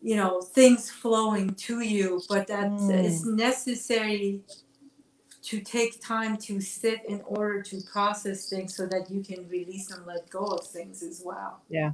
you 0.02 0.15
know 0.15 0.41
things 0.41 0.91
flowing 0.91 1.54
to 1.56 1.82
you, 1.82 2.21
but 2.28 2.47
that 2.47 2.69
mm. 2.69 2.91
it's 2.91 3.26
necessary 3.26 4.41
to 5.43 5.62
take 5.62 6.02
time 6.02 6.36
to 6.36 6.60
sit 6.60 7.06
in 7.08 7.21
order 7.26 7.62
to 7.62 7.82
process 7.91 8.50
things 8.50 8.76
so 8.76 8.86
that 8.86 9.10
you 9.10 9.23
can 9.23 9.47
release 9.47 9.89
and 9.91 10.06
let 10.06 10.30
go 10.30 10.43
of 10.43 10.67
things 10.67 11.02
as 11.02 11.21
well. 11.23 11.62
Yeah. 11.69 11.91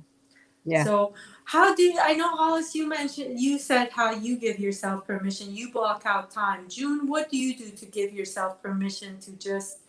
Yeah. 0.66 0.86
So 0.86 1.14
how 1.44 1.76
do 1.76 1.84
you, 1.84 2.00
I 2.02 2.14
know 2.14 2.36
Hollis 2.36 2.74
you 2.74 2.88
mentioned 2.88 3.40
you 3.40 3.60
said 3.60 3.90
how 3.92 4.12
you 4.12 4.38
give 4.38 4.60
yourself 4.60 5.06
permission. 5.06 5.54
You 5.54 5.72
block 5.72 6.04
out 6.06 6.32
time. 6.32 6.68
June, 6.70 7.08
what 7.08 7.30
do 7.30 7.38
you 7.38 7.56
do 7.56 7.70
to 7.70 7.86
give 7.86 8.14
yourself 8.14 8.62
permission 8.62 9.20
to 9.20 9.34
just 9.34 9.83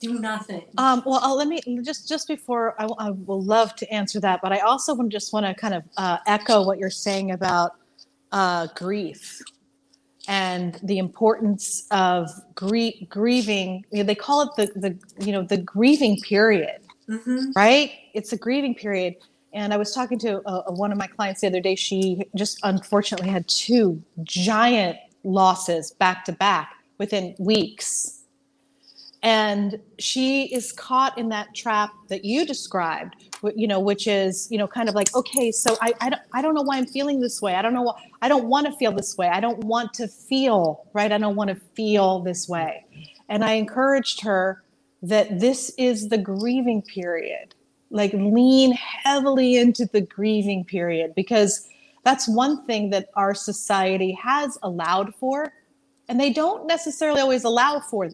do 0.00 0.18
nothing. 0.18 0.64
Um, 0.78 1.02
well, 1.04 1.20
I'll, 1.22 1.36
let 1.36 1.46
me 1.46 1.60
just 1.82 2.08
just 2.08 2.26
before 2.26 2.74
I, 2.80 2.86
I, 2.98 3.10
will 3.10 3.42
love 3.42 3.76
to 3.76 3.92
answer 3.92 4.18
that, 4.20 4.40
but 4.42 4.52
I 4.52 4.60
also 4.60 4.94
want 4.94 5.12
just 5.12 5.32
want 5.32 5.46
to 5.46 5.54
kind 5.54 5.74
of 5.74 5.84
uh, 5.96 6.18
echo 6.26 6.64
what 6.64 6.78
you're 6.78 6.90
saying 6.90 7.30
about 7.32 7.72
uh, 8.32 8.68
grief 8.74 9.40
and 10.26 10.80
the 10.82 10.98
importance 10.98 11.86
of 11.90 12.30
grie- 12.54 13.06
grieving. 13.10 13.84
You 13.90 13.98
know, 13.98 14.04
they 14.04 14.14
call 14.14 14.42
it 14.42 14.50
the 14.56 14.80
the 14.80 15.24
you 15.24 15.32
know 15.32 15.42
the 15.42 15.58
grieving 15.58 16.18
period, 16.20 16.80
mm-hmm. 17.08 17.50
right? 17.54 17.92
It's 18.14 18.32
a 18.32 18.38
grieving 18.38 18.74
period. 18.74 19.16
And 19.52 19.74
I 19.74 19.76
was 19.78 19.92
talking 19.92 20.18
to 20.20 20.40
uh, 20.46 20.70
one 20.70 20.92
of 20.92 20.98
my 20.98 21.08
clients 21.08 21.40
the 21.40 21.48
other 21.48 21.60
day. 21.60 21.74
She 21.74 22.22
just 22.36 22.60
unfortunately 22.62 23.28
had 23.28 23.48
two 23.48 24.00
giant 24.22 24.96
losses 25.24 25.90
back 25.90 26.24
to 26.26 26.32
back 26.32 26.72
within 26.98 27.34
weeks 27.38 28.19
and 29.22 29.78
she 29.98 30.44
is 30.54 30.72
caught 30.72 31.16
in 31.18 31.28
that 31.28 31.54
trap 31.54 31.90
that 32.08 32.24
you 32.24 32.46
described 32.46 33.16
you 33.54 33.68
know 33.68 33.80
which 33.80 34.06
is 34.06 34.48
you 34.50 34.58
know 34.58 34.66
kind 34.66 34.88
of 34.88 34.94
like 34.94 35.14
okay 35.14 35.52
so 35.52 35.76
i 35.82 35.92
i 36.00 36.10
don't, 36.10 36.22
I 36.32 36.42
don't 36.42 36.54
know 36.54 36.62
why 36.62 36.78
i'm 36.78 36.86
feeling 36.86 37.20
this 37.20 37.42
way. 37.42 37.54
I 37.54 37.62
don't 37.62 37.74
know 37.74 37.94
i 38.22 38.28
don't 38.28 38.46
want 38.46 38.66
to 38.66 38.72
feel 38.74 38.92
this 38.92 39.16
way. 39.18 39.28
I 39.28 39.40
don't 39.40 39.64
want 39.64 39.94
to 39.94 40.08
feel 40.08 40.86
right? 40.94 41.12
I 41.12 41.18
don't 41.18 41.36
want 41.36 41.50
to 41.50 41.56
feel 41.76 42.20
this 42.20 42.48
way. 42.48 42.84
And 43.28 43.44
i 43.44 43.52
encouraged 43.52 44.22
her 44.22 44.62
that 45.02 45.40
this 45.40 45.72
is 45.78 46.08
the 46.08 46.18
grieving 46.18 46.82
period. 46.82 47.54
Like 47.90 48.12
lean 48.12 48.72
heavily 48.72 49.56
into 49.56 49.86
the 49.86 50.02
grieving 50.02 50.64
period 50.64 51.14
because 51.14 51.68
that's 52.04 52.28
one 52.28 52.64
thing 52.66 52.90
that 52.90 53.08
our 53.16 53.34
society 53.34 54.12
has 54.22 54.58
allowed 54.62 55.14
for 55.16 55.52
and 56.10 56.20
they 56.20 56.32
don't 56.32 56.66
necessarily 56.66 57.20
always 57.20 57.44
allow 57.44 57.80
for 57.80 58.10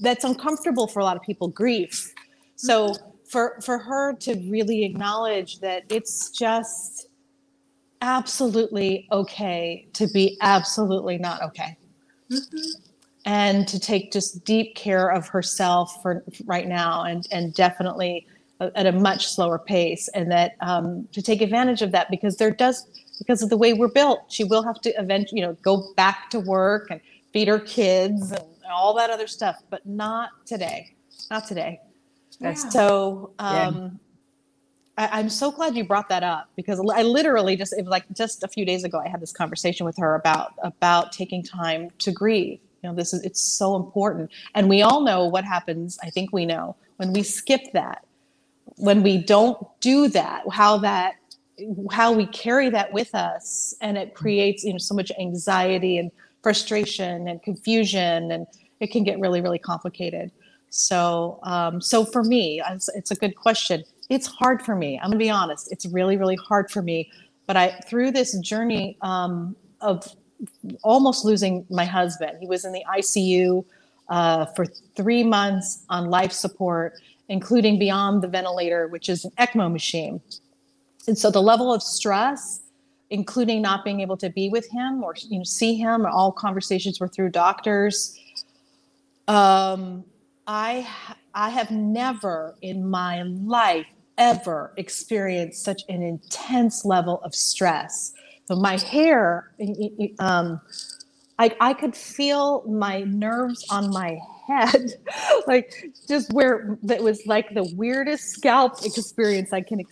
that's 0.00 0.24
uncomfortable 0.24 0.86
for 0.86 1.00
a 1.00 1.04
lot 1.04 1.16
of 1.16 1.22
people 1.22 1.48
grief 1.48 2.12
so 2.56 2.88
mm-hmm. 2.88 3.10
for 3.30 3.58
for 3.62 3.78
her 3.78 4.12
to 4.14 4.34
really 4.50 4.84
acknowledge 4.84 5.60
that 5.60 5.84
it's 5.88 6.30
just 6.30 7.06
absolutely 8.02 9.08
okay 9.12 9.86
to 9.92 10.06
be 10.08 10.36
absolutely 10.42 11.16
not 11.16 11.40
okay 11.40 11.76
mm-hmm. 12.30 12.58
and 13.24 13.66
to 13.68 13.78
take 13.78 14.12
just 14.12 14.44
deep 14.44 14.74
care 14.74 15.08
of 15.08 15.28
herself 15.28 16.02
for 16.02 16.24
right 16.44 16.66
now 16.66 17.04
and 17.04 17.28
and 17.30 17.54
definitely 17.54 18.26
at 18.60 18.86
a 18.86 18.92
much 18.92 19.28
slower 19.28 19.58
pace 19.58 20.08
and 20.14 20.30
that 20.30 20.56
um, 20.60 21.06
to 21.12 21.20
take 21.20 21.42
advantage 21.42 21.82
of 21.82 21.92
that 21.92 22.10
because 22.10 22.38
there 22.38 22.50
does 22.50 22.86
because 23.18 23.42
of 23.42 23.50
the 23.50 23.56
way 23.56 23.72
we're 23.72 23.88
built 23.88 24.20
she 24.28 24.44
will 24.44 24.62
have 24.62 24.80
to 24.80 24.90
eventually 24.98 25.40
you 25.40 25.46
know 25.46 25.54
go 25.62 25.92
back 25.94 26.30
to 26.30 26.40
work 26.40 26.88
and 26.90 27.00
feed 27.36 27.48
her 27.48 27.60
kids 27.60 28.32
and 28.32 28.42
all 28.72 28.94
that 28.94 29.10
other 29.10 29.26
stuff 29.26 29.56
but 29.68 29.84
not 29.84 30.30
today 30.46 30.96
not 31.30 31.46
today 31.46 31.78
Yeah. 32.40 32.54
so 32.54 33.32
um, 33.38 34.00
I, 34.96 35.08
I'm 35.18 35.28
so 35.28 35.50
glad 35.50 35.76
you 35.76 35.84
brought 35.84 36.08
that 36.08 36.22
up 36.22 36.48
because 36.56 36.80
I 36.94 37.02
literally 37.02 37.56
just 37.56 37.74
it 37.74 37.82
was 37.82 37.90
like 37.90 38.04
just 38.16 38.42
a 38.42 38.48
few 38.48 38.64
days 38.64 38.84
ago 38.84 38.98
I 39.04 39.08
had 39.08 39.20
this 39.20 39.32
conversation 39.32 39.84
with 39.84 39.98
her 39.98 40.14
about 40.14 40.54
about 40.62 41.12
taking 41.12 41.42
time 41.42 41.90
to 41.98 42.10
grieve. 42.10 42.60
You 42.82 42.90
know, 42.90 42.94
this 42.94 43.12
is 43.12 43.22
it's 43.22 43.40
so 43.40 43.76
important, 43.76 44.30
and 44.54 44.68
we 44.68 44.82
all 44.82 45.00
know 45.02 45.26
what 45.26 45.44
happens. 45.44 45.98
I 46.02 46.10
think 46.10 46.32
we 46.32 46.46
know 46.46 46.76
when 46.96 47.12
we 47.12 47.22
skip 47.22 47.60
that, 47.72 48.04
when 48.76 49.02
we 49.02 49.18
don't 49.18 49.58
do 49.80 50.08
that, 50.08 50.44
how 50.50 50.78
that 50.78 51.16
how 51.90 52.12
we 52.12 52.26
carry 52.26 52.70
that 52.70 52.92
with 52.92 53.14
us, 53.14 53.74
and 53.80 53.98
it 53.98 54.14
creates 54.14 54.64
you 54.64 54.72
know 54.72 54.78
so 54.78 54.94
much 54.94 55.10
anxiety 55.18 55.98
and 55.98 56.10
frustration 56.46 57.26
and 57.26 57.42
confusion, 57.42 58.30
and 58.30 58.46
it 58.78 58.92
can 58.92 59.02
get 59.02 59.18
really 59.18 59.40
really 59.40 59.58
complicated. 59.58 60.30
So, 60.70 61.40
um, 61.42 61.80
so 61.80 62.04
for 62.04 62.22
me, 62.22 62.62
it's, 62.70 62.88
it's 62.90 63.10
a 63.10 63.16
good 63.16 63.34
question. 63.34 63.82
It's 64.10 64.28
hard 64.28 64.62
for 64.62 64.76
me. 64.76 64.96
I'm 65.02 65.10
gonna 65.10 65.18
be 65.18 65.28
honest. 65.28 65.72
It's 65.72 65.86
really, 65.86 66.16
really 66.16 66.36
hard 66.36 66.70
for 66.70 66.82
me. 66.82 67.10
But 67.48 67.56
I, 67.56 67.70
through 67.88 68.12
this 68.12 68.38
journey 68.38 68.96
um, 69.00 69.56
of 69.80 70.14
almost 70.84 71.24
losing 71.24 71.66
my 71.68 71.84
husband, 71.84 72.38
he 72.40 72.46
was 72.46 72.64
in 72.64 72.70
the 72.70 72.84
ICU 72.96 73.64
uh, 74.08 74.46
for 74.54 74.66
three 74.94 75.24
months 75.24 75.84
on 75.88 76.10
life 76.10 76.30
support, 76.30 76.94
including 77.28 77.76
beyond 77.76 78.22
the 78.22 78.28
ventilator, 78.28 78.86
which 78.86 79.08
is 79.08 79.24
an 79.24 79.32
ECMO 79.36 79.72
machine. 79.72 80.20
And 81.08 81.18
so 81.18 81.28
the 81.28 81.42
level 81.42 81.74
of 81.74 81.82
stress, 81.82 82.60
including 83.10 83.62
not 83.62 83.84
being 83.84 84.00
able 84.00 84.16
to 84.16 84.30
be 84.30 84.48
with 84.48 84.68
him 84.70 85.02
or 85.02 85.14
you 85.18 85.38
know 85.38 85.44
see 85.44 85.74
him, 85.74 86.06
all 86.06 86.32
conversations 86.32 87.00
were 87.00 87.08
through 87.08 87.30
doctors. 87.30 88.18
Um, 89.28 90.04
I 90.46 90.88
I 91.34 91.50
have 91.50 91.70
never 91.70 92.56
in 92.62 92.88
my 92.88 93.22
life 93.22 93.86
ever 94.18 94.72
experienced 94.76 95.62
such 95.62 95.82
an 95.88 96.02
intense 96.02 96.84
level 96.84 97.20
of 97.22 97.34
stress. 97.34 98.12
So 98.46 98.56
my 98.56 98.78
hair, 98.78 99.52
um, 100.20 100.60
I 101.38 101.54
I 101.60 101.74
could 101.74 101.96
feel 101.96 102.62
my 102.68 103.00
nerves 103.02 103.64
on 103.70 103.90
my 103.90 104.18
head, 104.46 104.94
like 105.46 105.90
just 106.08 106.32
where 106.32 106.78
that 106.82 107.02
was 107.02 107.26
like 107.26 107.54
the 107.54 107.64
weirdest 107.76 108.30
scalp 108.30 108.84
experience 108.84 109.52
I 109.52 109.60
can, 109.60 109.82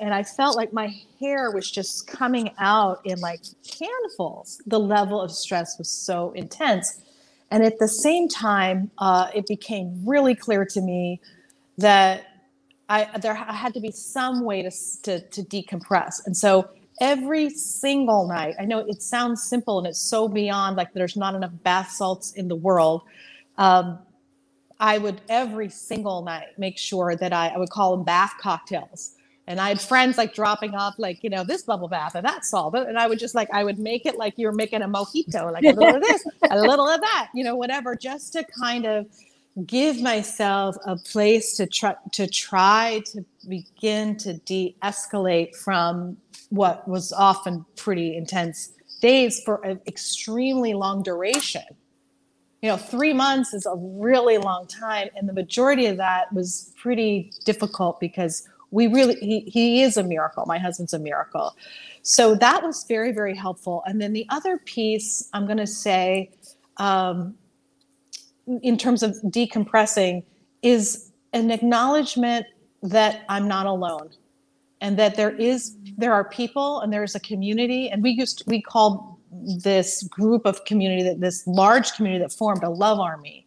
and 0.00 0.14
I 0.14 0.22
felt 0.22 0.56
like 0.56 0.72
my 0.72 0.94
hair 1.20 1.50
was 1.50 1.70
just 1.70 2.06
coming 2.06 2.50
out 2.58 3.00
in 3.04 3.20
like 3.20 3.40
handfuls. 3.80 4.60
The 4.66 4.80
level 4.80 5.20
of 5.20 5.30
stress 5.30 5.78
was 5.78 5.88
so 5.88 6.32
intense. 6.32 7.00
And 7.50 7.62
at 7.62 7.78
the 7.78 7.88
same 7.88 8.28
time, 8.28 8.90
uh, 8.98 9.28
it 9.34 9.46
became 9.46 10.02
really 10.06 10.34
clear 10.34 10.64
to 10.64 10.80
me 10.80 11.20
that 11.78 12.24
I 12.88 13.08
there 13.18 13.34
had 13.34 13.74
to 13.74 13.80
be 13.80 13.90
some 13.90 14.44
way 14.44 14.62
to, 14.62 14.70
to, 15.02 15.20
to 15.20 15.42
decompress. 15.42 16.24
And 16.26 16.36
so 16.36 16.68
every 17.00 17.50
single 17.50 18.28
night, 18.28 18.54
I 18.60 18.64
know 18.64 18.78
it 18.78 19.02
sounds 19.02 19.42
simple 19.42 19.78
and 19.78 19.86
it's 19.86 20.00
so 20.00 20.28
beyond 20.28 20.76
like 20.76 20.92
there's 20.92 21.16
not 21.16 21.34
enough 21.34 21.52
bath 21.62 21.90
salts 21.90 22.32
in 22.32 22.48
the 22.48 22.56
world. 22.56 23.02
Um, 23.58 23.98
I 24.80 24.98
would 24.98 25.20
every 25.28 25.68
single 25.68 26.22
night 26.22 26.58
make 26.58 26.78
sure 26.78 27.14
that 27.16 27.32
I, 27.32 27.48
I 27.48 27.58
would 27.58 27.70
call 27.70 27.96
them 27.96 28.04
bath 28.04 28.34
cocktails 28.40 29.14
and 29.46 29.60
I 29.60 29.68
had 29.68 29.80
friends 29.80 30.18
like 30.18 30.34
dropping 30.34 30.74
off 30.74 30.94
like 30.98 31.22
you 31.24 31.30
know 31.30 31.44
this 31.44 31.62
bubble 31.62 31.88
bath 31.88 32.14
and 32.14 32.24
that 32.24 32.44
salt, 32.44 32.74
and 32.74 32.98
I 32.98 33.06
would 33.06 33.18
just 33.18 33.34
like 33.34 33.48
I 33.52 33.64
would 33.64 33.78
make 33.78 34.06
it 34.06 34.16
like 34.16 34.34
you're 34.36 34.52
making 34.52 34.82
a 34.82 34.88
mojito, 34.88 35.52
like 35.52 35.64
a 35.64 35.72
little 35.72 35.96
of 35.96 36.02
this, 36.02 36.24
a 36.50 36.58
little 36.60 36.88
of 36.88 37.00
that, 37.00 37.28
you 37.34 37.42
know, 37.42 37.56
whatever, 37.56 37.96
just 37.96 38.32
to 38.34 38.44
kind 38.58 38.86
of 38.86 39.06
give 39.66 40.00
myself 40.00 40.76
a 40.86 40.96
place 40.96 41.56
to 41.56 41.66
try 41.66 41.94
to 42.12 42.26
try 42.26 43.02
to 43.06 43.24
begin 43.48 44.16
to 44.16 44.34
de-escalate 44.34 45.54
from 45.56 46.16
what 46.50 46.86
was 46.86 47.12
often 47.12 47.64
pretty 47.76 48.16
intense 48.16 48.72
days 49.00 49.42
for 49.44 49.64
an 49.64 49.80
extremely 49.86 50.72
long 50.72 51.02
duration. 51.02 51.64
You 52.62 52.68
know, 52.70 52.76
three 52.76 53.12
months 53.12 53.52
is 53.54 53.66
a 53.66 53.74
really 53.76 54.38
long 54.38 54.66
time, 54.66 55.08
and 55.16 55.28
the 55.28 55.32
majority 55.32 55.86
of 55.86 55.96
that 55.96 56.32
was 56.32 56.72
pretty 56.76 57.32
difficult 57.44 58.00
because 58.00 58.48
we 58.70 58.86
really 58.86 59.16
he, 59.16 59.40
he 59.40 59.82
is 59.82 59.96
a 59.96 60.02
miracle. 60.02 60.44
My 60.46 60.58
husband's 60.58 60.94
a 60.94 60.98
miracle. 60.98 61.56
So 62.02 62.34
that 62.36 62.62
was 62.62 62.84
very 62.88 63.12
very 63.12 63.36
helpful. 63.36 63.82
And 63.86 64.00
then 64.00 64.12
the 64.12 64.26
other 64.30 64.58
piece 64.58 65.28
i'm 65.32 65.46
going 65.46 65.58
to 65.58 65.66
say 65.66 66.30
um, 66.78 67.34
in 68.62 68.78
terms 68.78 69.02
of 69.02 69.12
decompressing 69.24 70.24
is 70.62 71.10
an 71.32 71.50
acknowledgement 71.50 72.46
that 72.82 73.24
i'm 73.28 73.46
not 73.46 73.66
alone 73.66 74.10
and 74.82 74.98
that 74.98 75.14
there 75.14 75.30
is 75.30 75.76
there 75.96 76.12
are 76.12 76.24
people 76.24 76.80
and 76.80 76.92
there 76.92 77.04
is 77.04 77.14
a 77.14 77.20
community. 77.20 77.88
And 77.88 78.02
we 78.02 78.10
used 78.10 78.42
we 78.46 78.60
called 78.60 79.11
this 79.32 80.02
group 80.04 80.44
of 80.44 80.64
community 80.64 81.02
that 81.02 81.20
this 81.20 81.46
large 81.46 81.92
community 81.94 82.22
that 82.22 82.32
formed 82.32 82.62
a 82.62 82.70
love 82.70 83.00
army 83.00 83.46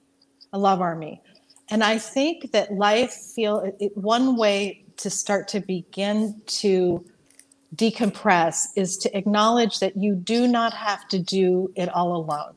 a 0.53 0.57
love 0.57 0.81
army 0.81 1.21
and 1.69 1.83
i 1.83 1.97
think 1.97 2.51
that 2.51 2.73
life 2.73 3.11
feel 3.11 3.59
it, 3.79 3.95
one 3.95 4.35
way 4.35 4.83
to 4.97 5.09
start 5.09 5.47
to 5.47 5.59
begin 5.59 6.41
to 6.47 7.05
decompress 7.75 8.67
is 8.75 8.97
to 8.97 9.17
acknowledge 9.17 9.79
that 9.79 9.97
you 9.97 10.15
do 10.15 10.47
not 10.47 10.73
have 10.73 11.07
to 11.09 11.19
do 11.19 11.71
it 11.75 11.89
all 11.89 12.15
alone. 12.15 12.53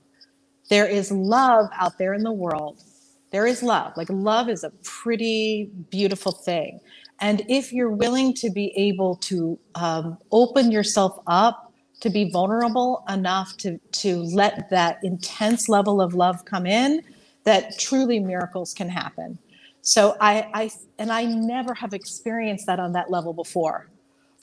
There 0.68 0.86
is 0.86 1.10
love 1.10 1.68
out 1.74 1.98
there 1.98 2.14
in 2.14 2.22
the 2.22 2.32
world. 2.32 2.82
There 3.30 3.46
is 3.46 3.62
love. 3.62 3.92
Like, 3.96 4.08
love 4.10 4.48
is 4.48 4.64
a 4.64 4.70
pretty 4.84 5.70
beautiful 5.90 6.32
thing. 6.32 6.80
And 7.20 7.42
if 7.48 7.72
you're 7.72 7.90
willing 7.90 8.32
to 8.34 8.50
be 8.50 8.72
able 8.76 9.16
to 9.16 9.58
um, 9.74 10.18
open 10.30 10.70
yourself 10.70 11.18
up, 11.26 11.67
to 12.00 12.10
be 12.10 12.30
vulnerable 12.30 13.04
enough 13.08 13.56
to, 13.58 13.78
to 13.92 14.22
let 14.22 14.70
that 14.70 14.98
intense 15.02 15.68
level 15.68 16.00
of 16.00 16.14
love 16.14 16.44
come 16.44 16.66
in, 16.66 17.02
that 17.44 17.78
truly 17.78 18.20
miracles 18.20 18.74
can 18.74 18.88
happen. 18.88 19.38
So 19.80 20.16
I, 20.20 20.48
I 20.52 20.70
and 20.98 21.10
I 21.10 21.24
never 21.24 21.72
have 21.74 21.94
experienced 21.94 22.66
that 22.66 22.78
on 22.78 22.92
that 22.92 23.10
level 23.10 23.32
before. 23.32 23.88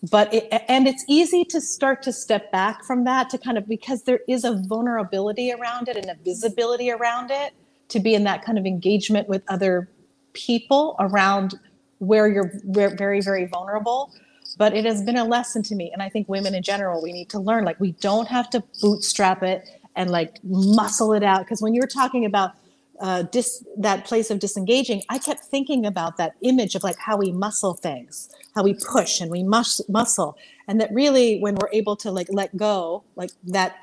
But 0.09 0.33
it, 0.33 0.63
and 0.67 0.87
it's 0.87 1.03
easy 1.07 1.43
to 1.45 1.61
start 1.61 2.01
to 2.03 2.13
step 2.13 2.51
back 2.51 2.83
from 2.83 3.03
that 3.05 3.29
to 3.29 3.37
kind 3.37 3.57
of 3.57 3.67
because 3.67 4.03
there 4.03 4.19
is 4.27 4.43
a 4.43 4.53
vulnerability 4.67 5.51
around 5.51 5.87
it 5.87 5.97
and 5.97 6.09
a 6.09 6.15
visibility 6.23 6.91
around 6.91 7.31
it 7.31 7.53
to 7.89 7.99
be 7.99 8.13
in 8.15 8.23
that 8.23 8.43
kind 8.43 8.57
of 8.57 8.65
engagement 8.65 9.29
with 9.29 9.43
other 9.47 9.89
people 10.33 10.95
around 10.99 11.59
where 11.99 12.27
you're 12.27 12.51
very 12.65 13.21
very 13.21 13.45
vulnerable 13.45 14.11
but 14.57 14.75
it 14.75 14.85
has 14.85 15.03
been 15.03 15.17
a 15.17 15.25
lesson 15.25 15.63
to 15.63 15.75
me 15.75 15.91
and 15.93 16.01
i 16.01 16.09
think 16.09 16.27
women 16.29 16.55
in 16.55 16.63
general 16.63 17.01
we 17.01 17.13
need 17.13 17.29
to 17.29 17.39
learn 17.39 17.65
like 17.65 17.79
we 17.79 17.93
don't 17.93 18.27
have 18.27 18.49
to 18.49 18.63
bootstrap 18.81 19.43
it 19.43 19.69
and 19.95 20.09
like 20.11 20.37
muscle 20.43 21.13
it 21.13 21.23
out 21.23 21.41
because 21.41 21.61
when 21.61 21.73
you're 21.73 21.87
talking 21.87 22.25
about 22.25 22.51
uh, 22.99 23.23
dis, 23.23 23.63
that 23.77 24.05
place 24.05 24.31
of 24.31 24.39
disengaging, 24.39 25.03
I 25.09 25.19
kept 25.19 25.41
thinking 25.45 25.85
about 25.85 26.17
that 26.17 26.35
image 26.41 26.75
of 26.75 26.83
like 26.83 26.97
how 26.97 27.17
we 27.17 27.31
muscle 27.31 27.73
things, 27.73 28.29
how 28.55 28.63
we 28.63 28.73
push 28.73 29.19
and 29.21 29.29
we 29.29 29.43
mus- 29.43 29.81
muscle, 29.89 30.37
and 30.67 30.79
that 30.81 30.91
really 30.93 31.39
when 31.39 31.55
we're 31.55 31.69
able 31.73 31.95
to 31.97 32.11
like 32.11 32.27
let 32.29 32.55
go, 32.55 33.03
like 33.15 33.31
that 33.45 33.77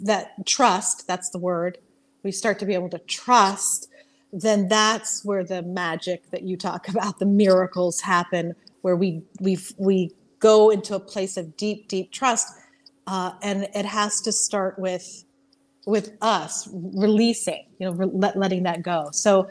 that 0.00 0.46
trust, 0.46 1.06
that's 1.06 1.30
the 1.30 1.38
word, 1.38 1.78
we 2.22 2.32
start 2.32 2.58
to 2.60 2.66
be 2.66 2.74
able 2.74 2.90
to 2.90 2.98
trust. 3.00 3.88
Then 4.32 4.68
that's 4.68 5.24
where 5.24 5.42
the 5.44 5.62
magic 5.62 6.30
that 6.30 6.42
you 6.42 6.56
talk 6.56 6.88
about, 6.90 7.18
the 7.18 7.26
miracles 7.26 8.02
happen, 8.02 8.54
where 8.82 8.96
we 8.96 9.22
we 9.40 9.58
we 9.78 10.12
go 10.40 10.70
into 10.70 10.94
a 10.94 11.00
place 11.00 11.36
of 11.36 11.56
deep 11.56 11.88
deep 11.88 12.12
trust, 12.12 12.48
uh, 13.06 13.32
and 13.42 13.68
it 13.74 13.84
has 13.86 14.20
to 14.22 14.32
start 14.32 14.78
with 14.78 15.24
with 15.86 16.12
us 16.20 16.68
releasing, 16.72 17.64
you 17.78 17.86
know, 17.86 17.92
re- 17.92 18.30
letting 18.34 18.64
that 18.64 18.82
go. 18.82 19.08
So 19.12 19.48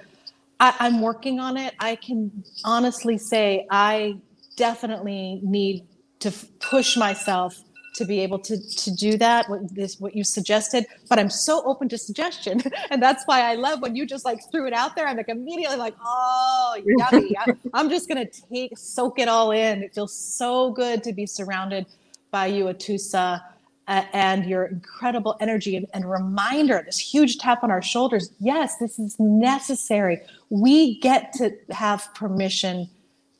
I, 0.59 0.75
I'm 0.79 1.01
working 1.01 1.39
on 1.39 1.57
it. 1.57 1.73
I 1.79 1.95
can 1.95 2.43
honestly 2.65 3.17
say 3.17 3.65
I 3.71 4.17
definitely 4.55 5.41
need 5.43 5.87
to 6.19 6.29
f- 6.29 6.45
push 6.59 6.97
myself 6.97 7.57
to 7.97 8.05
be 8.05 8.19
able 8.19 8.38
to 8.38 8.57
to 8.75 8.91
do 8.91 9.17
that 9.17 9.49
what 9.49 9.73
this 9.73 9.99
what 9.99 10.15
you 10.15 10.23
suggested 10.23 10.86
but 11.10 11.17
i'm 11.17 11.29
so 11.29 11.63
open 11.65 11.89
to 11.89 11.97
suggestion 11.97 12.62
and 12.91 13.01
that's 13.01 13.23
why 13.25 13.41
i 13.41 13.55
love 13.55 13.81
when 13.81 13.95
you 13.95 14.05
just 14.05 14.23
like 14.23 14.39
threw 14.51 14.67
it 14.67 14.73
out 14.73 14.95
there 14.95 15.07
i'm 15.07 15.17
like 15.17 15.29
immediately 15.29 15.77
like 15.77 15.95
oh 16.03 16.79
yummy 16.86 17.36
i'm 17.73 17.89
just 17.89 18.07
gonna 18.07 18.27
take 18.51 18.77
soak 18.77 19.19
it 19.19 19.27
all 19.27 19.51
in 19.51 19.83
it 19.83 19.93
feels 19.93 20.13
so 20.15 20.71
good 20.71 21.03
to 21.03 21.12
be 21.12 21.25
surrounded 21.25 21.86
by 22.29 22.45
you 22.45 22.65
atusa 22.65 23.41
uh, 23.88 24.03
and 24.12 24.45
your 24.45 24.65
incredible 24.65 25.38
energy 25.39 25.77
and, 25.77 25.88
and 25.93 26.10
reminder, 26.12 26.83
this 26.86 26.99
huge 26.99 27.38
tap 27.38 27.63
on 27.63 27.71
our 27.71 27.81
shoulders. 27.81 28.31
Yes, 28.38 28.75
this 28.79 28.99
is 28.99 29.15
necessary. 29.17 30.19
We 30.49 30.99
get 30.99 31.31
to 31.33 31.51
have 31.71 32.13
permission 32.13 32.89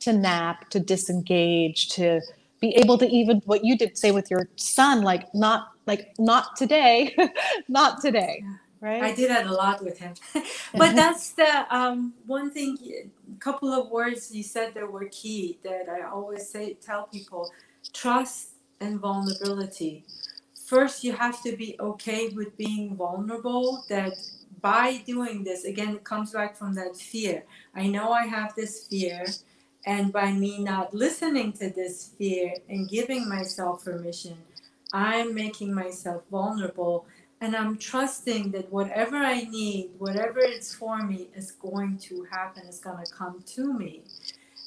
to 0.00 0.12
nap, 0.14 0.70
to 0.70 0.80
disengage, 0.80 1.90
to 1.90 2.22
be 2.60 2.74
able 2.76 2.98
to 2.98 3.06
even 3.06 3.42
what 3.44 3.64
you 3.64 3.76
did 3.76 3.96
say 3.96 4.10
with 4.10 4.30
your 4.30 4.48
son, 4.56 5.02
like 5.02 5.32
not 5.34 5.68
like 5.86 6.12
not 6.18 6.56
today, 6.56 7.16
not 7.68 8.00
today. 8.00 8.42
Right. 8.80 9.02
I 9.02 9.12
did 9.12 9.30
that 9.30 9.46
a 9.46 9.52
lot 9.52 9.82
with 9.82 9.98
him. 9.98 10.14
but 10.74 10.94
that's 10.94 11.32
the 11.32 11.66
um, 11.74 12.14
one 12.26 12.50
thing, 12.50 12.78
a 12.80 13.40
couple 13.40 13.72
of 13.72 13.90
words 13.90 14.32
you 14.32 14.44
said 14.44 14.74
that 14.74 14.90
were 14.90 15.08
key 15.10 15.58
that 15.64 15.88
I 15.88 16.06
always 16.06 16.48
say, 16.48 16.74
tell 16.74 17.08
people 17.08 17.50
trust 17.92 18.50
and 18.80 19.00
vulnerability. 19.00 20.04
First, 20.66 21.02
you 21.02 21.12
have 21.14 21.42
to 21.42 21.56
be 21.56 21.76
okay 21.80 22.28
with 22.28 22.56
being 22.56 22.94
vulnerable, 22.94 23.84
that 23.88 24.12
by 24.60 24.98
doing 25.06 25.42
this, 25.42 25.64
again, 25.64 25.94
it 25.96 26.04
comes 26.04 26.32
back 26.32 26.56
from 26.56 26.74
that 26.74 26.96
fear. 26.96 27.44
I 27.74 27.86
know 27.86 28.12
I 28.12 28.26
have 28.26 28.54
this 28.54 28.86
fear. 28.86 29.24
And 29.88 30.12
by 30.12 30.32
me 30.32 30.62
not 30.62 30.92
listening 30.92 31.54
to 31.54 31.70
this 31.70 32.10
fear 32.18 32.52
and 32.68 32.86
giving 32.90 33.26
myself 33.26 33.86
permission, 33.86 34.36
I'm 34.92 35.34
making 35.34 35.72
myself 35.72 36.24
vulnerable 36.30 37.06
and 37.40 37.56
I'm 37.56 37.78
trusting 37.78 38.50
that 38.50 38.70
whatever 38.70 39.16
I 39.16 39.44
need, 39.44 39.92
whatever 39.96 40.40
it's 40.40 40.74
for 40.74 40.98
me, 40.98 41.30
is 41.34 41.52
going 41.52 41.96
to 42.00 42.26
happen, 42.30 42.64
is 42.66 42.80
going 42.80 43.02
to 43.02 43.10
come 43.10 43.42
to 43.54 43.72
me. 43.72 44.02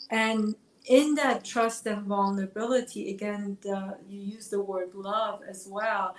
And 0.10 0.56
in 0.88 1.14
that 1.16 1.46
trust 1.46 1.86
and 1.86 2.08
vulnerability, 2.08 3.12
again, 3.12 3.60
the, 3.62 3.98
you 4.10 4.22
use 4.22 4.48
the 4.48 4.62
word 4.62 4.96
love 4.96 5.42
as 5.48 5.68
well. 5.70 6.16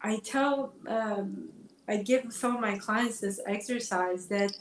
I 0.00 0.18
tell, 0.18 0.74
um, 0.86 1.48
I 1.88 1.96
give 1.96 2.32
some 2.32 2.54
of 2.54 2.60
my 2.60 2.78
clients 2.78 3.18
this 3.18 3.40
exercise 3.48 4.26
that 4.26 4.52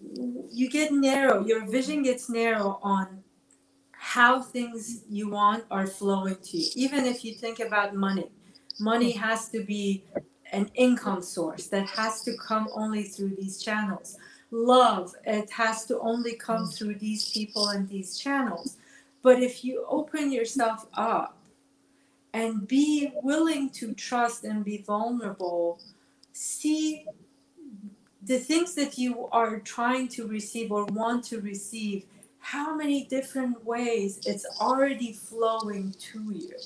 you 0.00 0.70
get 0.70 0.92
narrow, 0.92 1.44
your 1.44 1.66
vision 1.66 2.02
gets 2.02 2.28
narrow 2.28 2.78
on 2.82 3.22
how 3.92 4.40
things 4.40 5.02
you 5.08 5.30
want 5.30 5.64
are 5.70 5.86
flowing 5.86 6.36
to 6.36 6.58
you. 6.58 6.68
Even 6.74 7.04
if 7.06 7.24
you 7.24 7.34
think 7.34 7.60
about 7.60 7.94
money, 7.94 8.30
money 8.78 9.12
has 9.12 9.48
to 9.48 9.64
be 9.64 10.04
an 10.52 10.70
income 10.74 11.22
source 11.22 11.66
that 11.68 11.88
has 11.88 12.22
to 12.22 12.36
come 12.36 12.68
only 12.74 13.02
through 13.04 13.34
these 13.36 13.62
channels. 13.62 14.16
Love, 14.50 15.12
it 15.24 15.50
has 15.50 15.84
to 15.86 15.98
only 16.00 16.34
come 16.34 16.64
mm. 16.64 16.76
through 16.76 16.94
these 16.94 17.30
people 17.32 17.68
and 17.68 17.88
these 17.88 18.16
channels. 18.16 18.76
But 19.22 19.42
if 19.42 19.64
you 19.64 19.84
open 19.88 20.30
yourself 20.30 20.86
up 20.94 21.36
and 22.32 22.68
be 22.68 23.12
willing 23.22 23.70
to 23.70 23.92
trust 23.94 24.44
and 24.44 24.64
be 24.64 24.78
vulnerable, 24.86 25.80
see 26.32 27.06
the 28.26 28.38
things 28.38 28.74
that 28.74 28.98
you 28.98 29.28
are 29.30 29.60
trying 29.60 30.08
to 30.08 30.26
receive 30.26 30.72
or 30.72 30.84
want 30.86 31.24
to 31.24 31.40
receive, 31.40 32.04
how 32.40 32.74
many 32.74 33.04
different 33.04 33.64
ways 33.64 34.20
it's 34.26 34.46
already 34.60 35.12
flowing 35.12 35.94
to 35.98 36.32
you. 36.32 36.56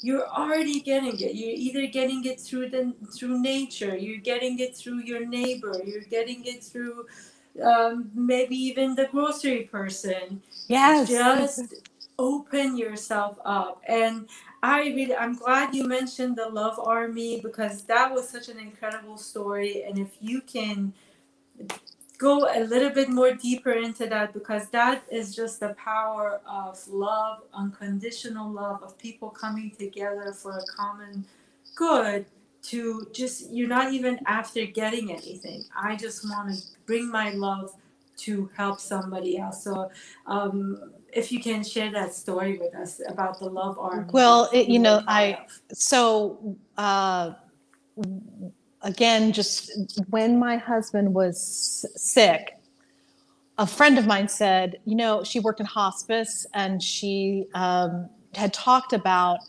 You're 0.00 0.28
already 0.28 0.80
getting 0.80 1.18
it. 1.18 1.34
You're 1.34 1.56
either 1.56 1.86
getting 1.86 2.24
it 2.24 2.38
through 2.40 2.68
the 2.68 2.94
through 3.12 3.40
nature, 3.40 3.96
you're 3.96 4.20
getting 4.20 4.58
it 4.60 4.76
through 4.76 5.00
your 5.00 5.26
neighbor, 5.26 5.74
you're 5.84 6.02
getting 6.02 6.44
it 6.44 6.62
through 6.62 7.06
um, 7.64 8.10
maybe 8.14 8.56
even 8.56 8.94
the 8.94 9.06
grocery 9.06 9.64
person. 9.64 10.40
Yes. 10.68 11.08
Just 11.08 11.74
open 12.18 12.76
yourself 12.76 13.38
up 13.44 13.80
and 13.86 14.28
I 14.62 14.80
really, 14.88 15.14
I'm 15.14 15.36
glad 15.36 15.74
you 15.74 15.84
mentioned 15.84 16.36
the 16.36 16.48
Love 16.48 16.78
Army 16.78 17.40
because 17.40 17.82
that 17.84 18.12
was 18.12 18.28
such 18.28 18.48
an 18.48 18.58
incredible 18.58 19.16
story. 19.16 19.84
And 19.84 19.98
if 19.98 20.10
you 20.20 20.40
can 20.40 20.94
go 22.18 22.48
a 22.52 22.64
little 22.64 22.90
bit 22.90 23.08
more 23.08 23.32
deeper 23.34 23.70
into 23.70 24.06
that, 24.06 24.32
because 24.32 24.68
that 24.70 25.04
is 25.10 25.34
just 25.34 25.60
the 25.60 25.74
power 25.74 26.40
of 26.48 26.86
love, 26.88 27.42
unconditional 27.54 28.50
love, 28.50 28.82
of 28.82 28.98
people 28.98 29.30
coming 29.30 29.70
together 29.78 30.32
for 30.32 30.58
a 30.58 30.66
common 30.76 31.24
good. 31.76 32.26
To 32.64 33.06
just, 33.12 33.50
you're 33.50 33.68
not 33.68 33.92
even 33.92 34.18
after 34.26 34.66
getting 34.66 35.12
anything. 35.12 35.64
I 35.80 35.94
just 35.94 36.28
want 36.28 36.52
to 36.52 36.60
bring 36.86 37.08
my 37.08 37.30
love 37.30 37.72
to 38.18 38.50
help 38.56 38.80
somebody 38.80 39.38
else. 39.38 39.62
So, 39.62 39.90
um, 40.26 40.92
if 41.12 41.32
you 41.32 41.40
can 41.40 41.64
share 41.64 41.90
that 41.92 42.14
story 42.14 42.58
with 42.58 42.74
us 42.74 43.00
about 43.08 43.38
the 43.38 43.46
love 43.46 43.78
army. 43.78 44.08
Well, 44.12 44.48
it, 44.52 44.68
you 44.68 44.78
know, 44.78 45.02
I 45.06 45.38
so 45.72 46.56
uh, 46.76 47.32
again, 48.82 49.32
just 49.32 50.00
when 50.10 50.38
my 50.38 50.56
husband 50.56 51.12
was 51.14 51.86
sick, 51.96 52.58
a 53.58 53.66
friend 53.66 53.98
of 53.98 54.06
mine 54.06 54.28
said, 54.28 54.78
you 54.84 54.94
know, 54.94 55.24
she 55.24 55.40
worked 55.40 55.60
in 55.60 55.66
hospice 55.66 56.46
and 56.54 56.82
she 56.82 57.46
um, 57.54 58.08
had 58.34 58.52
talked 58.52 58.92
about 58.92 59.40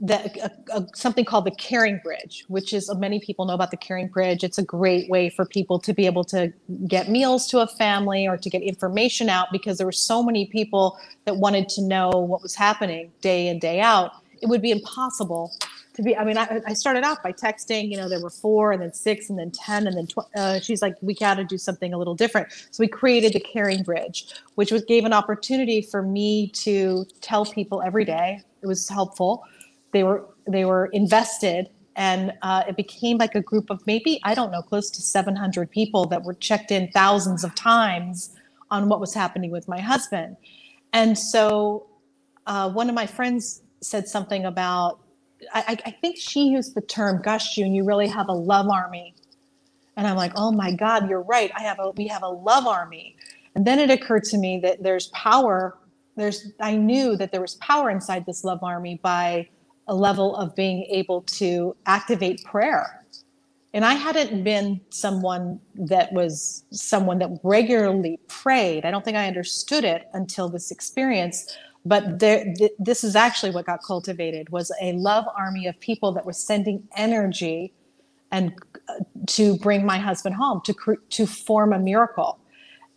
that 0.00 0.36
a, 0.36 0.52
a, 0.76 0.86
something 0.94 1.24
called 1.24 1.46
the 1.46 1.50
CaringBridge 1.52 2.44
which 2.48 2.72
is 2.72 2.92
many 2.96 3.20
people 3.20 3.46
know 3.46 3.54
about 3.54 3.70
the 3.70 3.76
CaringBridge. 3.76 4.44
It's 4.44 4.58
a 4.58 4.62
great 4.62 5.08
way 5.08 5.30
for 5.30 5.44
people 5.46 5.78
to 5.80 5.94
be 5.94 6.06
able 6.06 6.24
to 6.24 6.52
get 6.86 7.08
meals 7.08 7.46
to 7.48 7.60
a 7.60 7.66
family 7.66 8.26
or 8.26 8.36
to 8.36 8.50
get 8.50 8.62
information 8.62 9.28
out 9.28 9.48
because 9.52 9.78
there 9.78 9.86
were 9.86 9.92
so 9.92 10.22
many 10.22 10.46
people 10.46 10.98
that 11.24 11.36
wanted 11.36 11.68
to 11.70 11.82
know 11.82 12.10
what 12.10 12.42
was 12.42 12.54
happening 12.54 13.12
day 13.20 13.48
in 13.48 13.58
day 13.58 13.80
out. 13.80 14.12
It 14.42 14.48
would 14.48 14.62
be 14.62 14.70
impossible 14.70 15.52
to 15.94 16.02
be 16.02 16.14
i 16.16 16.24
mean 16.24 16.36
i, 16.36 16.60
I 16.66 16.74
started 16.74 17.04
out 17.04 17.22
by 17.22 17.32
texting 17.32 17.90
you 17.90 17.96
know 17.96 18.08
there 18.08 18.20
were 18.20 18.30
four 18.30 18.72
and 18.72 18.82
then 18.82 18.92
six 18.92 19.30
and 19.30 19.38
then 19.38 19.50
ten 19.50 19.86
and 19.86 19.96
then 19.96 20.06
tw- 20.06 20.28
uh, 20.36 20.60
she's 20.60 20.82
like 20.82 20.94
we 21.00 21.14
got 21.14 21.36
to 21.36 21.44
do 21.44 21.56
something 21.58 21.94
a 21.94 21.98
little 21.98 22.14
different. 22.14 22.48
So 22.70 22.82
we 22.82 22.88
created 22.88 23.32
the 23.32 23.40
CaringBridge 23.40 24.34
which 24.56 24.70
was 24.72 24.84
gave 24.84 25.06
an 25.06 25.14
opportunity 25.14 25.80
for 25.82 26.02
me 26.02 26.48
to 26.48 27.06
tell 27.22 27.46
people 27.46 27.82
every 27.82 28.04
day. 28.04 28.42
It 28.62 28.66
was 28.66 28.88
helpful 28.88 29.44
they 29.92 30.02
were 30.02 30.26
they 30.48 30.64
were 30.64 30.86
invested 30.86 31.70
and 31.96 32.32
uh, 32.42 32.62
it 32.68 32.76
became 32.76 33.16
like 33.16 33.34
a 33.34 33.40
group 33.40 33.70
of 33.70 33.84
maybe 33.86 34.20
i 34.24 34.34
don't 34.34 34.50
know 34.50 34.62
close 34.62 34.90
to 34.90 35.02
700 35.02 35.70
people 35.70 36.06
that 36.06 36.22
were 36.24 36.34
checked 36.34 36.70
in 36.70 36.90
thousands 36.92 37.44
of 37.44 37.54
times 37.54 38.36
on 38.70 38.88
what 38.88 39.00
was 39.00 39.14
happening 39.14 39.50
with 39.50 39.68
my 39.68 39.80
husband. 39.80 40.36
And 40.92 41.18
so 41.18 41.86
uh, 42.46 42.70
one 42.70 42.88
of 42.88 42.94
my 42.94 43.06
friends 43.06 43.62
said 43.80 44.08
something 44.08 44.44
about 44.44 45.00
I, 45.52 45.76
I 45.84 45.90
think 45.90 46.16
she 46.16 46.44
used 46.44 46.74
the 46.74 46.80
term 46.80 47.20
gosh 47.22 47.54
june 47.54 47.74
you 47.74 47.84
really 47.84 48.08
have 48.08 48.28
a 48.28 48.32
love 48.32 48.68
army. 48.70 49.14
And 49.96 50.06
i'm 50.06 50.16
like 50.16 50.32
oh 50.36 50.50
my 50.50 50.72
god 50.72 51.08
you're 51.08 51.22
right. 51.22 51.50
I 51.56 51.62
have 51.62 51.78
a 51.78 51.90
we 51.90 52.06
have 52.08 52.22
a 52.22 52.28
love 52.28 52.66
army. 52.66 53.16
And 53.54 53.66
then 53.66 53.78
it 53.78 53.90
occurred 53.90 54.24
to 54.24 54.38
me 54.38 54.58
that 54.60 54.82
there's 54.82 55.08
power 55.08 55.78
there's 56.16 56.52
i 56.60 56.74
knew 56.74 57.16
that 57.16 57.32
there 57.32 57.42
was 57.42 57.56
power 57.56 57.90
inside 57.90 58.24
this 58.24 58.42
love 58.44 58.62
army 58.62 58.98
by 59.02 59.46
a 59.88 59.94
level 59.94 60.36
of 60.36 60.54
being 60.54 60.84
able 60.84 61.22
to 61.22 61.76
activate 61.86 62.42
prayer. 62.44 63.04
And 63.72 63.84
I 63.84 63.94
hadn't 63.94 64.42
been 64.42 64.80
someone 64.90 65.60
that 65.74 66.12
was 66.12 66.64
someone 66.70 67.18
that 67.18 67.30
regularly 67.42 68.18
prayed. 68.26 68.84
I 68.84 68.90
don't 68.90 69.04
think 69.04 69.16
I 69.16 69.26
understood 69.26 69.84
it 69.84 70.08
until 70.14 70.48
this 70.48 70.70
experience. 70.70 71.56
But 71.84 72.18
there, 72.18 72.52
th- 72.56 72.72
this 72.78 73.04
is 73.04 73.14
actually 73.14 73.52
what 73.52 73.66
got 73.66 73.82
cultivated 73.82 74.48
was 74.48 74.72
a 74.80 74.92
love 74.94 75.26
army 75.36 75.66
of 75.66 75.78
people 75.78 76.10
that 76.12 76.24
were 76.24 76.32
sending 76.32 76.88
energy 76.96 77.74
and 78.32 78.52
uh, 78.88 79.04
to 79.26 79.56
bring 79.58 79.84
my 79.86 79.98
husband 79.98 80.34
home 80.34 80.60
to 80.64 80.74
cr- 80.74 81.02
to 81.10 81.26
form 81.26 81.72
a 81.72 81.78
miracle. 81.78 82.40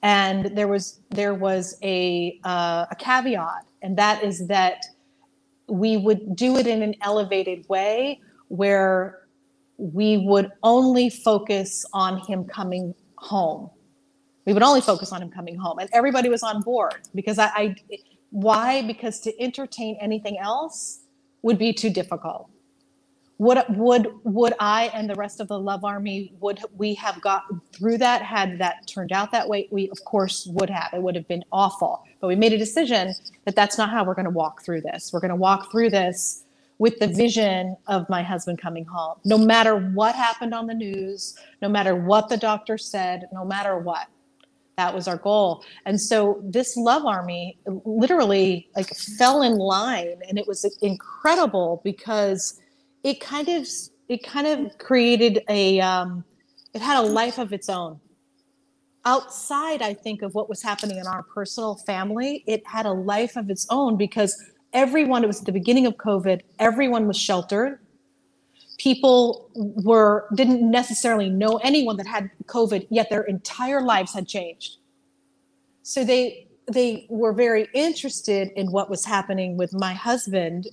And 0.01 0.57
there 0.57 0.67
was 0.67 1.01
there 1.09 1.33
was 1.33 1.77
a 1.83 2.39
uh, 2.43 2.85
a 2.89 2.95
caveat, 2.95 3.65
and 3.81 3.97
that 3.97 4.23
is 4.23 4.47
that 4.47 4.85
we 5.69 5.97
would 5.97 6.35
do 6.35 6.57
it 6.57 6.67
in 6.67 6.81
an 6.81 6.95
elevated 7.01 7.67
way 7.69 8.21
where 8.47 9.19
we 9.77 10.17
would 10.17 10.51
only 10.63 11.09
focus 11.09 11.85
on 11.93 12.19
him 12.19 12.43
coming 12.43 12.93
home. 13.15 13.69
We 14.45 14.53
would 14.53 14.63
only 14.63 14.81
focus 14.81 15.11
on 15.11 15.21
him 15.21 15.29
coming 15.29 15.57
home, 15.57 15.79
and 15.79 15.89
everybody 15.93 16.29
was 16.29 16.43
on 16.43 16.61
board 16.61 16.95
because 17.13 17.37
I, 17.39 17.47
I 17.47 17.75
why? 18.31 18.81
Because 18.81 19.19
to 19.21 19.41
entertain 19.41 19.97
anything 20.01 20.37
else 20.39 21.01
would 21.41 21.57
be 21.57 21.73
too 21.73 21.89
difficult 21.89 22.49
would 23.39 23.63
would 23.69 24.13
would 24.25 24.53
I 24.59 24.91
and 24.93 25.09
the 25.09 25.15
rest 25.15 25.39
of 25.39 25.47
the 25.47 25.57
Love 25.57 25.83
Army 25.85 26.33
would 26.41 26.59
we 26.77 26.93
have 26.95 27.21
gotten 27.21 27.61
through 27.73 27.97
that 27.99 28.21
had 28.21 28.59
that 28.59 28.85
turned 28.85 29.11
out 29.13 29.31
that 29.31 29.47
way? 29.47 29.67
We 29.71 29.89
of 29.89 30.03
course 30.03 30.45
would 30.51 30.69
have. 30.69 30.89
It 30.93 31.01
would 31.01 31.15
have 31.15 31.27
been 31.27 31.43
awful, 31.51 32.03
but 32.19 32.27
we 32.27 32.35
made 32.35 32.53
a 32.53 32.57
decision 32.57 33.15
that 33.45 33.55
that's 33.55 33.77
not 33.77 33.89
how 33.89 34.03
we're 34.03 34.13
going 34.13 34.25
to 34.25 34.29
walk 34.31 34.63
through 34.63 34.81
this. 34.81 35.11
We're 35.13 35.21
going 35.21 35.29
to 35.29 35.35
walk 35.37 35.71
through 35.71 35.89
this 35.89 36.43
with 36.79 36.99
the 36.99 37.07
vision 37.07 37.75
of 37.87 38.09
my 38.09 38.23
husband 38.23 38.59
coming 38.59 38.85
home. 38.85 39.17
No 39.25 39.37
matter 39.37 39.77
what 39.77 40.15
happened 40.15 40.53
on 40.53 40.67
the 40.67 40.73
news, 40.73 41.35
no 41.61 41.69
matter 41.69 41.95
what 41.95 42.29
the 42.29 42.37
doctor 42.37 42.77
said, 42.77 43.27
no 43.33 43.45
matter 43.45 43.77
what. 43.79 44.07
that 44.77 44.93
was 44.93 45.07
our 45.09 45.17
goal 45.17 45.63
and 45.85 45.99
so 45.99 46.41
this 46.43 46.77
love 46.77 47.05
army 47.05 47.57
literally 47.85 48.69
like 48.77 48.89
fell 49.17 49.41
in 49.41 49.57
line 49.57 50.21
and 50.27 50.37
it 50.39 50.47
was 50.47 50.63
incredible 50.81 51.81
because 51.83 52.59
it 53.03 53.19
kind 53.19 53.49
of 53.49 53.67
it 54.07 54.23
kind 54.23 54.47
of 54.47 54.77
created 54.77 55.43
a 55.49 55.79
um, 55.79 56.23
it 56.73 56.81
had 56.81 56.97
a 56.97 57.07
life 57.07 57.37
of 57.37 57.53
its 57.53 57.69
own. 57.69 57.99
Outside 59.05 59.81
i 59.81 59.93
think 59.93 60.21
of 60.21 60.35
what 60.35 60.49
was 60.49 60.61
happening 60.61 60.97
in 60.97 61.07
our 61.07 61.23
personal 61.23 61.75
family 61.75 62.43
it 62.45 62.61
had 62.67 62.85
a 62.85 62.91
life 62.91 63.37
of 63.37 63.49
its 63.49 63.65
own 63.69 63.95
because 63.95 64.35
everyone 64.73 65.23
it 65.23 65.27
was 65.27 65.39
at 65.39 65.45
the 65.45 65.53
beginning 65.53 65.85
of 65.85 65.95
covid 65.95 66.41
everyone 66.59 67.07
was 67.07 67.17
sheltered. 67.17 67.79
People 68.77 69.49
were 69.55 70.27
didn't 70.35 70.69
necessarily 70.69 71.29
know 71.29 71.57
anyone 71.63 71.95
that 71.97 72.07
had 72.07 72.29
covid 72.45 72.87
yet 72.89 73.09
their 73.09 73.23
entire 73.23 73.81
lives 73.81 74.13
had 74.13 74.27
changed. 74.27 74.77
So 75.83 76.03
they 76.03 76.49
they 76.71 77.07
were 77.09 77.33
very 77.33 77.67
interested 77.73 78.51
in 78.55 78.71
what 78.71 78.89
was 78.89 79.05
happening 79.05 79.57
with 79.57 79.73
my 79.73 79.93
husband 79.93 80.67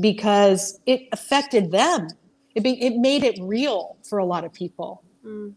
because 0.00 0.80
it 0.86 1.08
affected 1.12 1.70
them 1.70 2.08
it, 2.54 2.62
be, 2.62 2.82
it 2.82 2.96
made 2.96 3.22
it 3.22 3.38
real 3.40 3.96
for 4.08 4.18
a 4.18 4.24
lot 4.24 4.44
of 4.44 4.52
people 4.52 5.02
mm. 5.24 5.52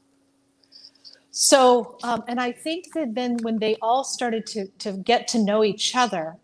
so 1.32 1.98
um, 2.04 2.24
and 2.28 2.40
i 2.40 2.52
think 2.52 2.94
that 2.94 3.14
then 3.16 3.38
when 3.42 3.60
they 3.60 3.76
all 3.82 4.04
started 4.04 4.46
to 4.46 4.68
to 4.78 4.94
get 4.94 5.28
to 5.28 5.44
know 5.44 5.64
each 5.64 5.96
other 5.96 6.38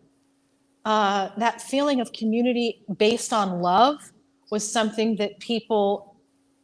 uh, 0.86 1.30
that 1.38 1.62
feeling 1.62 2.00
of 2.00 2.14
community 2.14 2.84
based 2.98 3.34
on 3.34 3.60
love 3.60 4.12
was 4.52 4.72
something 4.72 5.16
that 5.16 5.40
people, 5.40 6.16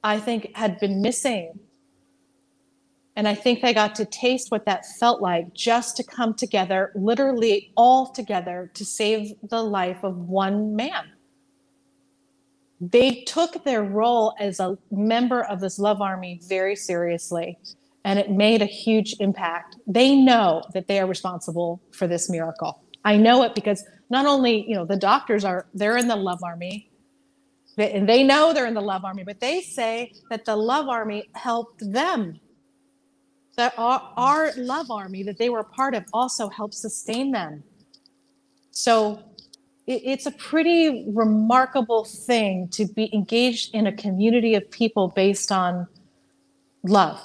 I 0.03 0.19
think, 0.19 0.55
had 0.55 0.79
been 0.79 1.01
missing. 1.01 1.59
And 3.15 3.27
I 3.27 3.33
think 3.35 3.61
they 3.61 3.73
got 3.73 3.95
to 3.95 4.05
taste 4.05 4.51
what 4.51 4.65
that 4.65 4.85
felt 4.99 5.21
like 5.21 5.53
just 5.53 5.97
to 5.97 6.03
come 6.03 6.35
together, 6.35 6.91
literally 6.95 7.71
all 7.75 8.11
together, 8.11 8.71
to 8.75 8.85
save 8.85 9.33
the 9.49 9.61
life 9.61 10.03
of 10.03 10.15
one 10.17 10.75
man. 10.75 11.11
They 12.81 13.23
took 13.27 13.63
their 13.63 13.83
role 13.83 14.33
as 14.39 14.59
a 14.59 14.75
member 14.89 15.43
of 15.43 15.59
this 15.59 15.77
love 15.77 16.01
army 16.01 16.41
very 16.47 16.75
seriously, 16.75 17.59
and 18.03 18.17
it 18.17 18.31
made 18.31 18.63
a 18.63 18.65
huge 18.65 19.15
impact. 19.19 19.75
They 19.85 20.15
know 20.15 20.63
that 20.73 20.87
they 20.87 20.99
are 20.99 21.05
responsible 21.05 21.79
for 21.91 22.07
this 22.07 22.27
miracle. 22.27 22.81
I 23.05 23.17
know 23.17 23.43
it 23.43 23.53
because 23.53 23.85
not 24.09 24.25
only, 24.25 24.67
you 24.67 24.75
know, 24.75 24.85
the 24.85 24.97
doctors 24.97 25.45
are, 25.45 25.67
they're 25.75 25.97
in 25.97 26.07
the 26.07 26.15
love 26.15 26.43
army, 26.43 26.89
and 27.77 28.09
they 28.09 28.23
know 28.23 28.51
they're 28.51 28.65
in 28.65 28.73
the 28.73 28.81
love 28.81 29.05
army, 29.05 29.23
but 29.23 29.39
they 29.39 29.61
say 29.61 30.13
that 30.31 30.45
the 30.45 30.55
love 30.55 30.89
army 30.89 31.29
helped 31.35 31.81
them. 31.93 32.39
That 33.57 33.73
our, 33.77 34.11
our 34.17 34.51
love 34.57 34.89
army 34.89 35.21
that 35.23 35.37
they 35.37 35.49
were 35.49 35.63
part 35.63 35.93
of 35.93 36.05
also 36.13 36.49
helped 36.49 36.73
sustain 36.73 37.31
them. 37.31 37.63
So 38.71 39.21
it, 39.87 40.01
it's 40.05 40.25
a 40.25 40.31
pretty 40.31 41.05
remarkable 41.09 42.05
thing 42.05 42.69
to 42.69 42.85
be 42.85 43.13
engaged 43.13 43.75
in 43.75 43.87
a 43.87 43.93
community 43.93 44.55
of 44.55 44.69
people 44.71 45.09
based 45.09 45.51
on 45.51 45.87
love 46.83 47.21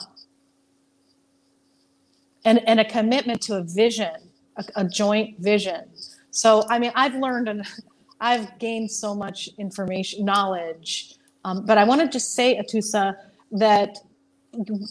and, 2.45 2.67
and 2.69 2.81
a 2.81 2.85
commitment 2.85 3.43
to 3.43 3.57
a 3.57 3.63
vision, 3.63 4.13
a, 4.57 4.65
a 4.77 4.85
joint 4.89 5.39
vision. 5.41 5.85
So, 6.31 6.65
I 6.69 6.79
mean, 6.79 6.93
I've 6.95 7.15
learned, 7.17 7.49
and 7.49 7.67
I've 8.21 8.59
gained 8.59 8.91
so 8.91 9.15
much 9.15 9.51
information, 9.59 10.25
knowledge. 10.25 11.15
Um, 11.45 11.67
but 11.67 11.79
I 11.79 11.85
want 11.85 12.01
to 12.03 12.09
just 12.09 12.35
say, 12.35 12.61
Atusa, 12.61 13.17
that 13.53 13.99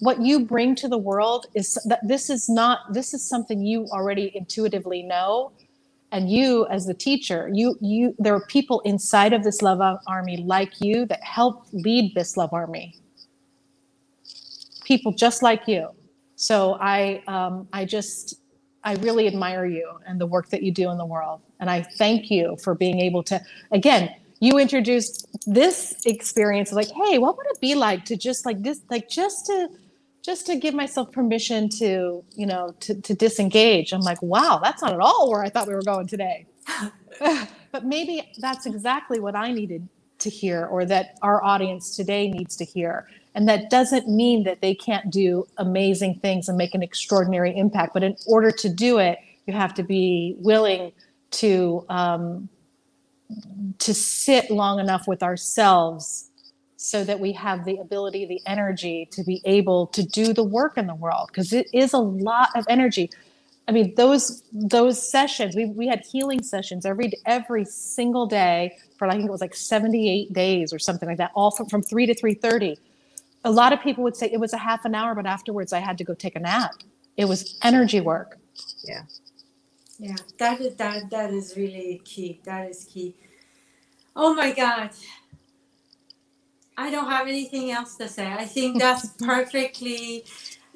what 0.02 0.22
you 0.22 0.42
bring 0.42 0.76
to 0.76 0.88
the 0.88 0.98
world 0.98 1.48
is 1.56 1.78
that 1.88 2.00
this 2.08 2.30
is 2.30 2.50
not 2.50 2.94
this 2.94 3.14
is 3.14 3.28
something 3.28 3.66
you 3.66 3.88
already 3.92 4.32
intuitively 4.36 5.04
know 5.04 5.52
and 6.16 6.32
you 6.32 6.66
as 6.68 6.86
the 6.86 6.94
teacher 6.94 7.50
you 7.54 7.78
you 7.82 8.16
there 8.18 8.34
are 8.34 8.46
people 8.48 8.80
inside 8.82 9.34
of 9.34 9.44
this 9.44 9.62
love 9.62 9.82
army 10.08 10.38
like 10.38 10.72
you 10.80 11.06
that 11.06 11.22
help 11.24 11.68
lead 11.74 12.16
this 12.16 12.38
love 12.38 12.54
army. 12.54 12.96
People 14.86 15.12
just 15.12 15.44
like 15.44 15.68
you. 15.68 15.90
So 16.38 16.78
i 16.80 17.22
um, 17.28 17.68
i 17.74 17.84
just 17.84 18.36
i 18.84 18.94
really 19.08 19.28
admire 19.28 19.66
you 19.66 19.88
and 20.08 20.20
the 20.22 20.26
work 20.26 20.48
that 20.50 20.64
you 20.64 20.72
do 20.72 20.90
in 20.90 20.98
the 20.98 21.06
world. 21.06 21.42
And 21.60 21.70
I 21.70 21.82
thank 21.82 22.32
you 22.32 22.58
for 22.64 22.76
being 22.76 23.00
able 23.00 23.24
to, 23.24 23.42
again, 23.72 24.14
you 24.40 24.58
introduced 24.58 25.28
this 25.48 25.78
experience 26.06 26.72
like, 26.72 26.90
hey, 26.92 27.18
what 27.18 27.38
would 27.38 27.48
it 27.48 27.60
be 27.62 27.76
like 27.76 28.06
to 28.06 28.16
just 28.18 28.46
like 28.46 28.62
this, 28.62 28.82
like 28.90 29.10
just 29.10 29.48
to, 29.48 29.70
just 30.26 30.48
to 30.48 30.56
give 30.56 30.74
myself 30.74 31.12
permission 31.12 31.70
to, 31.70 32.24
you 32.36 32.46
know, 32.48 32.74
to, 32.80 33.00
to 33.02 33.14
disengage. 33.14 33.94
I'm 33.94 34.02
like, 34.02 34.20
wow, 34.24 34.60
that's 34.62 34.82
not 34.82 34.92
at 34.92 35.00
all 35.00 35.30
where 35.30 35.44
I 35.44 35.50
thought 35.50 35.68
we 35.68 35.76
were 35.76 35.84
going 35.84 36.08
today. 36.08 36.48
but 37.72 37.86
maybe 37.86 38.32
that's 38.40 38.66
exactly 38.66 39.20
what 39.20 39.36
I 39.36 39.52
needed 39.52 39.88
to 40.20 40.30
hear 40.30 40.66
or 40.66 40.84
that 40.86 41.20
our 41.22 41.44
audience 41.44 41.96
today 41.96 42.32
needs 42.32 42.56
to 42.56 42.66
hear. 42.66 43.08
And 43.36 43.48
that 43.48 43.70
doesn't 43.70 44.10
mean 44.10 44.46
that 44.46 44.62
they 44.62 44.74
can't 44.74 45.12
do 45.12 45.46
amazing 45.58 46.20
things 46.20 46.50
and 46.50 46.58
make 46.58 46.74
an 46.74 46.82
extraordinary 46.82 47.56
impact. 47.56 47.94
But 47.94 48.04
in 48.04 48.16
order 48.26 48.50
to 48.50 48.70
do 48.70 48.98
it, 48.98 49.20
you 49.46 49.54
have 49.54 49.76
to 49.76 49.84
be 49.84 50.36
willing 50.40 50.92
to 51.32 51.86
um, 51.90 52.50
to 53.80 53.94
sit 53.94 54.50
long 54.50 54.80
enough 54.80 55.08
with 55.08 55.22
ourselves 55.22 56.32
so 56.86 57.04
that 57.04 57.20
we 57.20 57.32
have 57.32 57.66
the 57.66 57.78
ability 57.78 58.28
the 58.28 58.42
energy 58.46 59.08
to 59.12 59.24
be 59.24 59.42
able 59.46 59.88
to 59.88 60.04
do 60.04 60.34
the 60.34 60.44
work 60.44 60.78
in 60.78 60.86
the 60.86 60.94
world 60.94 61.30
because 61.30 61.52
it 61.52 61.68
is 61.74 61.94
a 61.94 61.98
lot 61.98 62.50
of 62.56 62.64
energy. 62.70 63.10
I 63.68 63.72
mean 63.72 63.96
those 63.96 64.44
those 64.54 64.98
sessions 65.10 65.56
we, 65.56 65.66
we 65.66 65.88
had 65.88 66.04
healing 66.12 66.44
sessions 66.44 66.86
every 66.86 67.12
every 67.26 67.66
single 67.66 68.28
day 68.28 68.78
for 68.98 69.08
i 69.08 69.14
think 69.14 69.26
it 69.26 69.32
was 69.32 69.42
like 69.42 69.56
78 69.56 70.34
days 70.34 70.72
or 70.72 70.78
something 70.78 71.10
like 71.10 71.18
that 71.18 71.32
all 71.34 71.50
from, 71.50 71.68
from 71.68 71.82
3 71.82 72.06
to 72.06 72.14
3.30 72.14 72.78
a 73.44 73.52
lot 73.52 73.74
of 73.74 73.82
people 73.82 74.04
would 74.04 74.16
say 74.16 74.30
it 74.32 74.40
was 74.40 74.54
a 74.54 74.60
half 74.60 74.86
an 74.86 74.94
hour 74.94 75.16
but 75.16 75.26
afterwards 75.26 75.74
i 75.74 75.80
had 75.80 75.98
to 75.98 76.04
go 76.04 76.14
take 76.14 76.36
a 76.36 76.40
nap. 76.40 76.74
It 77.18 77.26
was 77.26 77.58
energy 77.64 78.02
work. 78.02 78.38
Yeah. 78.84 79.04
Yeah 79.98 80.16
that 80.38 80.62
is 80.62 80.76
that 80.76 81.10
that 81.10 81.32
is 81.32 81.58
really 81.58 82.02
key 82.06 82.40
that 82.46 82.70
is 82.70 82.86
key. 82.86 83.16
Oh 84.16 84.36
my 84.36 84.52
god 84.54 84.92
i 86.78 86.90
don't 86.90 87.10
have 87.10 87.28
anything 87.28 87.72
else 87.72 87.96
to 87.96 88.08
say 88.08 88.32
i 88.34 88.46
think 88.46 88.80
that's 88.86 89.08
perfectly 89.24 90.26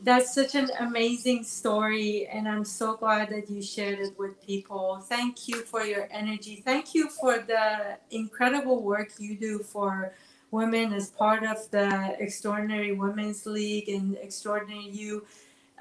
that's 0.01 0.33
such 0.33 0.55
an 0.55 0.69
amazing 0.79 1.43
story 1.43 2.27
and 2.27 2.47
i'm 2.47 2.63
so 2.63 2.95
glad 2.95 3.29
that 3.29 3.49
you 3.49 3.61
shared 3.61 3.99
it 3.99 4.17
with 4.17 4.41
people 4.45 4.99
thank 5.09 5.47
you 5.47 5.61
for 5.63 5.83
your 5.83 6.07
energy 6.11 6.61
thank 6.63 6.95
you 6.95 7.09
for 7.09 7.39
the 7.39 7.97
incredible 8.11 8.81
work 8.81 9.09
you 9.19 9.35
do 9.35 9.59
for 9.59 10.13
women 10.51 10.93
as 10.93 11.09
part 11.11 11.43
of 11.43 11.69
the 11.71 12.15
extraordinary 12.19 12.93
women's 12.93 13.45
league 13.45 13.89
and 13.89 14.17
extraordinary 14.17 14.89
you 14.89 15.25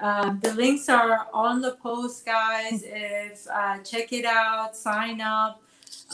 um, 0.01 0.39
the 0.41 0.53
links 0.53 0.87
are 0.87 1.27
on 1.33 1.61
the 1.61 1.73
post, 1.73 2.25
guys. 2.25 2.83
If 2.85 3.45
uh, 3.51 3.79
check 3.79 4.13
it 4.13 4.25
out, 4.25 4.75
sign 4.75 5.19
up. 5.19 5.61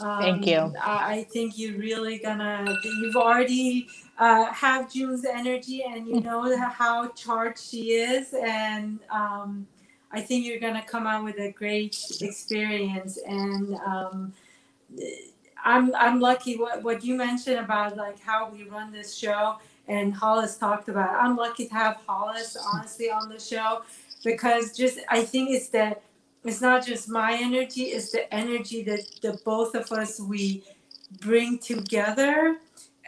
Um, 0.00 0.20
Thank 0.20 0.46
you. 0.46 0.74
I, 0.82 1.14
I, 1.14 1.24
think 1.24 1.58
you're 1.58 1.78
really 1.78 2.18
gonna. 2.18 2.76
You've 2.84 3.16
already 3.16 3.88
uh, 4.18 4.46
have 4.52 4.92
June's 4.92 5.24
energy, 5.24 5.84
and 5.84 6.06
you 6.06 6.20
know 6.20 6.56
how 6.68 7.08
charged 7.08 7.58
she 7.58 7.92
is, 7.92 8.34
and 8.34 9.00
um, 9.10 9.66
I 10.12 10.20
think 10.20 10.44
you're 10.44 10.60
gonna 10.60 10.84
come 10.86 11.06
out 11.06 11.24
with 11.24 11.38
a 11.38 11.50
great 11.52 11.96
experience. 12.20 13.18
And 13.26 13.74
um, 13.86 14.34
I'm 15.64 15.94
I'm 15.94 16.20
lucky. 16.20 16.58
What 16.58 16.82
what 16.82 17.02
you 17.02 17.14
mentioned 17.14 17.58
about 17.58 17.96
like 17.96 18.20
how 18.20 18.50
we 18.50 18.64
run 18.64 18.92
this 18.92 19.16
show 19.16 19.56
and 19.88 20.14
Hollis 20.14 20.56
talked 20.56 20.88
about. 20.88 21.14
I'm 21.22 21.36
lucky 21.36 21.68
to 21.68 21.74
have 21.74 21.98
Hollis 22.06 22.56
honestly 22.72 23.10
on 23.10 23.28
the 23.28 23.38
show 23.38 23.82
because 24.24 24.76
just 24.76 24.98
I 25.08 25.22
think 25.22 25.50
it's 25.50 25.68
that 25.70 26.02
it's 26.46 26.60
not 26.60 26.86
just 26.86 27.08
my 27.08 27.36
energy, 27.40 27.84
it's 27.84 28.12
the 28.12 28.32
energy 28.32 28.82
that 28.84 29.00
the 29.22 29.38
both 29.44 29.74
of 29.74 29.90
us 29.92 30.20
we 30.20 30.62
bring 31.20 31.58
together. 31.58 32.58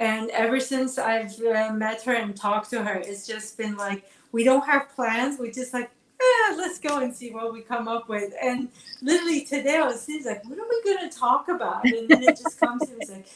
And 0.01 0.31
ever 0.31 0.61
since 0.61 0.99
I've 0.99 1.35
uh, 1.41 1.73
met 1.73 2.03
her 2.03 2.15
and 2.15 2.37
talked 2.37 2.71
to 2.71 2.83
her, 2.83 2.95
it's 2.95 3.27
just 3.27 3.57
been 3.57 3.77
like 3.77 4.05
we 4.33 4.45
don't 4.45 4.65
have 4.67 4.89
plans. 4.91 5.39
We 5.39 5.51
just 5.51 5.73
like 5.73 5.91
eh, 6.21 6.55
let's 6.57 6.79
go 6.79 6.99
and 6.99 7.15
see 7.15 7.31
what 7.31 7.53
we 7.53 7.61
come 7.63 7.89
up 7.89 8.09
with. 8.09 8.33
And 8.43 8.69
literally 9.03 9.45
today 9.45 9.77
I 9.77 9.87
was 9.87 10.05
thinking 10.05 10.27
like, 10.27 10.45
what 10.45 10.59
are 10.59 10.69
we 10.69 10.95
gonna 10.95 11.11
talk 11.11 11.49
about? 11.49 11.85
And 11.85 12.09
then 12.09 12.23
it 12.23 12.37
just 12.37 12.59
comes 12.61 12.83
to 12.87 12.97
me 12.97 13.05
like 13.09 13.27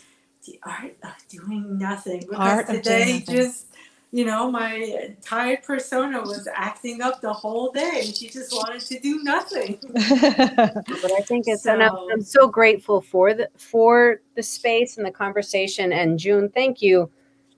the 0.45 0.59
art 0.65 0.97
of 1.03 1.29
doing 1.29 1.79
nothing. 1.79 2.21
Because 2.21 2.39
art 2.39 2.67
today 2.69 3.25
just 3.29 3.67
you 4.15 4.27
know, 4.27 4.51
my 4.51 5.17
tired 5.23 5.63
persona 5.63 6.21
was 6.21 6.47
acting 6.55 7.01
up 7.01 7.23
the 7.23 7.33
whole 7.33 7.73
day 7.73 8.03
and 8.05 8.15
she 8.15 8.29
just 8.29 8.53
wanted 8.53 8.83
to 8.83 9.01
do 9.01 9.23
nothing. 9.23 9.79
but 9.95 11.13
I 11.13 11.23
think 11.23 11.47
it's 11.49 11.63
so, 11.63 11.73
and 11.73 11.83
I'm, 11.83 11.97
I'm 12.13 12.23
so 12.23 12.47
grateful 12.47 13.01
for 13.01 13.33
the 13.33 13.49
for 13.57 14.21
the 14.37 14.43
space 14.43 14.99
and 14.99 15.07
the 15.07 15.11
conversation. 15.11 15.95
And 15.95 16.19
June, 16.19 16.51
thank 16.51 16.83
you 16.83 17.11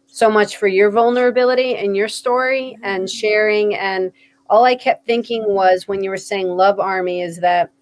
so 0.07 0.31
much 0.31 0.57
for 0.57 0.69
your 0.69 0.93
vulnerability 0.93 1.75
and 1.75 1.97
your 1.97 2.09
story 2.09 2.79
and 2.85 3.03
mm-hmm. 3.03 3.19
sharing 3.19 3.75
and 3.75 4.13
all 4.49 4.65
I 4.65 4.77
kept 4.77 5.07
thinking 5.07 5.45
was 5.49 5.89
when 5.89 6.05
you 6.05 6.11
were 6.11 6.17
saying 6.17 6.47
love 6.47 6.79
army 6.79 7.21
is 7.21 7.41
that 7.41 7.73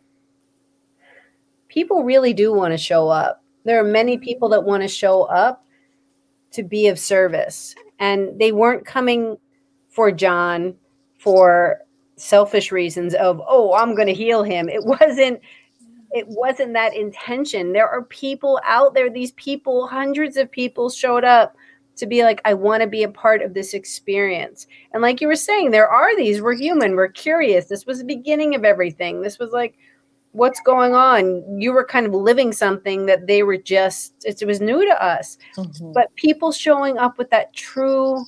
people 1.68 2.04
really 2.04 2.32
do 2.32 2.54
want 2.54 2.72
to 2.72 2.78
show 2.78 3.08
up. 3.08 3.42
There 3.64 3.78
are 3.78 3.84
many 3.84 4.16
people 4.16 4.48
that 4.48 4.64
want 4.64 4.82
to 4.82 4.88
show 4.88 5.24
up 5.24 5.66
to 6.52 6.62
be 6.62 6.88
of 6.88 6.98
service, 6.98 7.74
and 8.02 8.36
they 8.40 8.50
weren't 8.50 8.84
coming 8.84 9.38
for 9.88 10.10
John 10.10 10.74
for 11.18 11.78
selfish 12.16 12.70
reasons 12.70 13.14
of 13.14 13.40
oh 13.48 13.72
i'm 13.74 13.94
going 13.94 14.08
to 14.08 14.12
heal 14.12 14.42
him. 14.42 14.68
It 14.68 14.84
wasn't 14.84 15.40
it 16.10 16.26
wasn't 16.28 16.74
that 16.74 16.94
intention. 16.94 17.72
There 17.72 17.88
are 17.88 18.02
people 18.02 18.60
out 18.66 18.92
there 18.92 19.08
these 19.08 19.32
people 19.32 19.86
hundreds 19.86 20.36
of 20.36 20.50
people 20.50 20.90
showed 20.90 21.24
up 21.24 21.54
to 21.94 22.06
be 22.06 22.24
like 22.24 22.40
i 22.44 22.54
want 22.54 22.82
to 22.82 22.88
be 22.88 23.04
a 23.04 23.08
part 23.08 23.40
of 23.40 23.54
this 23.54 23.72
experience. 23.72 24.66
And 24.92 25.00
like 25.00 25.20
you 25.20 25.28
were 25.28 25.36
saying 25.36 25.70
there 25.70 25.88
are 25.88 26.16
these 26.16 26.42
we're 26.42 26.56
human 26.56 26.96
we're 26.96 27.08
curious. 27.08 27.66
This 27.66 27.86
was 27.86 27.98
the 27.98 28.04
beginning 28.04 28.56
of 28.56 28.64
everything. 28.64 29.22
This 29.22 29.38
was 29.38 29.52
like 29.52 29.76
what's 30.32 30.60
going 30.60 30.94
on 30.94 31.44
you 31.60 31.72
were 31.72 31.84
kind 31.84 32.06
of 32.06 32.14
living 32.14 32.52
something 32.52 33.06
that 33.06 33.26
they 33.26 33.42
were 33.42 33.56
just 33.56 34.14
it 34.24 34.42
was 34.46 34.60
new 34.60 34.84
to 34.84 35.04
us 35.04 35.36
Mhm. 35.56 35.92
but 35.92 36.14
people 36.16 36.50
showing 36.52 36.98
up 36.98 37.18
with 37.18 37.28
that 37.30 37.52
true 37.52 38.24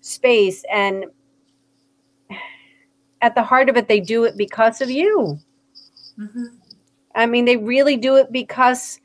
space 0.00 0.64
and 0.72 1.04
at 3.22 3.34
the 3.34 3.42
heart 3.42 3.68
of 3.68 3.76
it 3.76 3.86
they 3.88 4.00
do 4.00 4.24
it 4.24 4.36
because 4.36 4.80
of 4.80 4.90
you 4.90 5.38
Mhm. 6.18 6.56
i 7.14 7.26
mean 7.26 7.44
they 7.44 7.56
really 7.56 7.96
do 7.96 8.16
it 8.16 8.32
because 8.32 8.98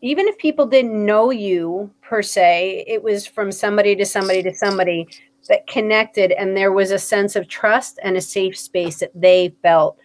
even 0.00 0.28
if 0.28 0.38
people 0.38 0.64
didn't 0.66 1.04
know 1.04 1.30
you 1.30 1.90
per 2.00 2.22
se 2.22 2.84
it 2.86 3.02
was 3.02 3.26
from 3.26 3.52
somebody 3.52 3.94
to 3.96 4.06
somebody 4.06 4.42
to 4.42 4.54
somebody 4.54 5.06
that 5.48 5.66
connected 5.66 6.32
and 6.32 6.56
there 6.56 6.72
was 6.72 6.90
a 6.90 6.98
sense 6.98 7.36
of 7.36 7.48
trust 7.48 7.98
and 8.02 8.16
a 8.16 8.20
safe 8.20 8.56
space 8.56 9.00
that 9.00 9.10
they 9.14 9.54
felt 9.62 9.98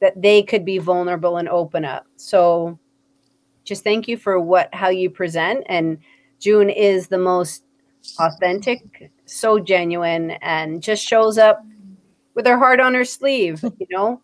that 0.00 0.20
they 0.20 0.42
could 0.42 0.64
be 0.64 0.78
vulnerable 0.78 1.36
and 1.36 1.48
open 1.48 1.84
up 1.84 2.06
so 2.16 2.78
just 3.64 3.84
thank 3.84 4.08
you 4.08 4.16
for 4.16 4.40
what 4.40 4.72
how 4.74 4.88
you 4.88 5.10
present 5.10 5.64
and 5.68 5.98
june 6.38 6.70
is 6.70 7.08
the 7.08 7.18
most 7.18 7.64
authentic 8.18 9.10
so 9.26 9.58
genuine 9.58 10.32
and 10.42 10.82
just 10.82 11.06
shows 11.06 11.38
up 11.38 11.64
with 12.34 12.46
her 12.46 12.58
heart 12.58 12.80
on 12.80 12.94
her 12.94 13.04
sleeve 13.04 13.62
you 13.62 13.86
know 13.90 14.20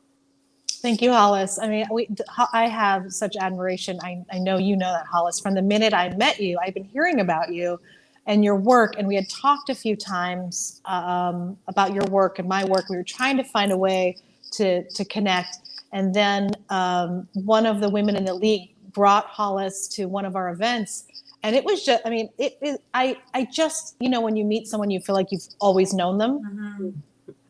Thank 0.85 1.01
you, 1.01 1.12
Hollis. 1.12 1.59
I 1.59 1.66
mean, 1.66 1.87
we, 1.91 2.07
I 2.53 2.68
have 2.68 3.11
such 3.11 3.37
admiration. 3.41 3.99
I, 4.03 4.22
I 4.31 4.39
know 4.39 4.59
you 4.59 4.77
know 4.77 4.93
that, 4.93 5.07
Hollis. 5.07 5.41
From 5.41 5.55
the 5.55 5.62
minute 5.62 5.95
I 5.95 6.11
met 6.11 6.39
you, 6.39 6.59
I've 6.62 6.75
been 6.75 6.85
hearing 6.85 7.20
about 7.20 7.55
you 7.55 7.81
and 8.27 8.45
your 8.45 8.57
work, 8.57 8.97
and 8.99 9.09
we 9.09 9.14
had 9.14 9.27
talked 9.31 9.70
a 9.70 9.75
few 9.75 9.97
times 9.97 10.83
um, 10.85 11.57
about 11.68 11.95
your 11.95 12.05
work 12.11 12.39
and 12.39 12.47
my 12.47 12.66
work. 12.66 12.91
We 12.91 12.97
were 12.97 13.03
trying 13.03 13.39
to 13.39 13.45
find 13.45 13.72
a 13.72 13.79
way 13.79 14.18
to 14.53 14.87
to 14.87 15.05
connect, 15.07 15.64
and 15.95 16.13
then 16.15 16.51
um, 16.69 17.27
one 17.33 17.65
of 17.65 17.81
the 17.81 17.89
women 17.89 18.17
in 18.17 18.27
the 18.27 18.35
league 18.35 18.75
brought 18.93 19.25
Hollis 19.27 19.89
to 19.89 20.05
one 20.07 20.27
of 20.27 20.37
our 20.37 20.51
events, 20.51 21.05
and 21.43 21.57
it 21.57 21.65
was 21.65 21.83
just. 21.85 22.03
I 22.07 22.11
mean, 22.11 22.29
it, 22.37 22.59
it 22.61 22.83
I 22.93 23.17
I 23.33 23.47
just 23.51 23.97
you 24.01 24.11
know 24.11 24.21
when 24.21 24.37
you 24.37 24.45
meet 24.45 24.67
someone, 24.67 24.91
you 24.91 25.01
feel 25.01 25.15
like 25.15 25.29
you've 25.33 25.49
always 25.61 25.95
known 25.95 26.19
them. 26.19 26.41
Mhm. 26.45 26.95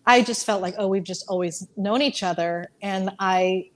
I 0.06 0.22
just 0.22 0.44
felt 0.46 0.60
like, 0.62 0.74
oh, 0.78 0.86
we've 0.86 1.02
just 1.02 1.24
always 1.28 1.66
known 1.78 2.02
each 2.02 2.22
other. 2.22 2.70
And 2.82 3.10
I, 3.18 3.70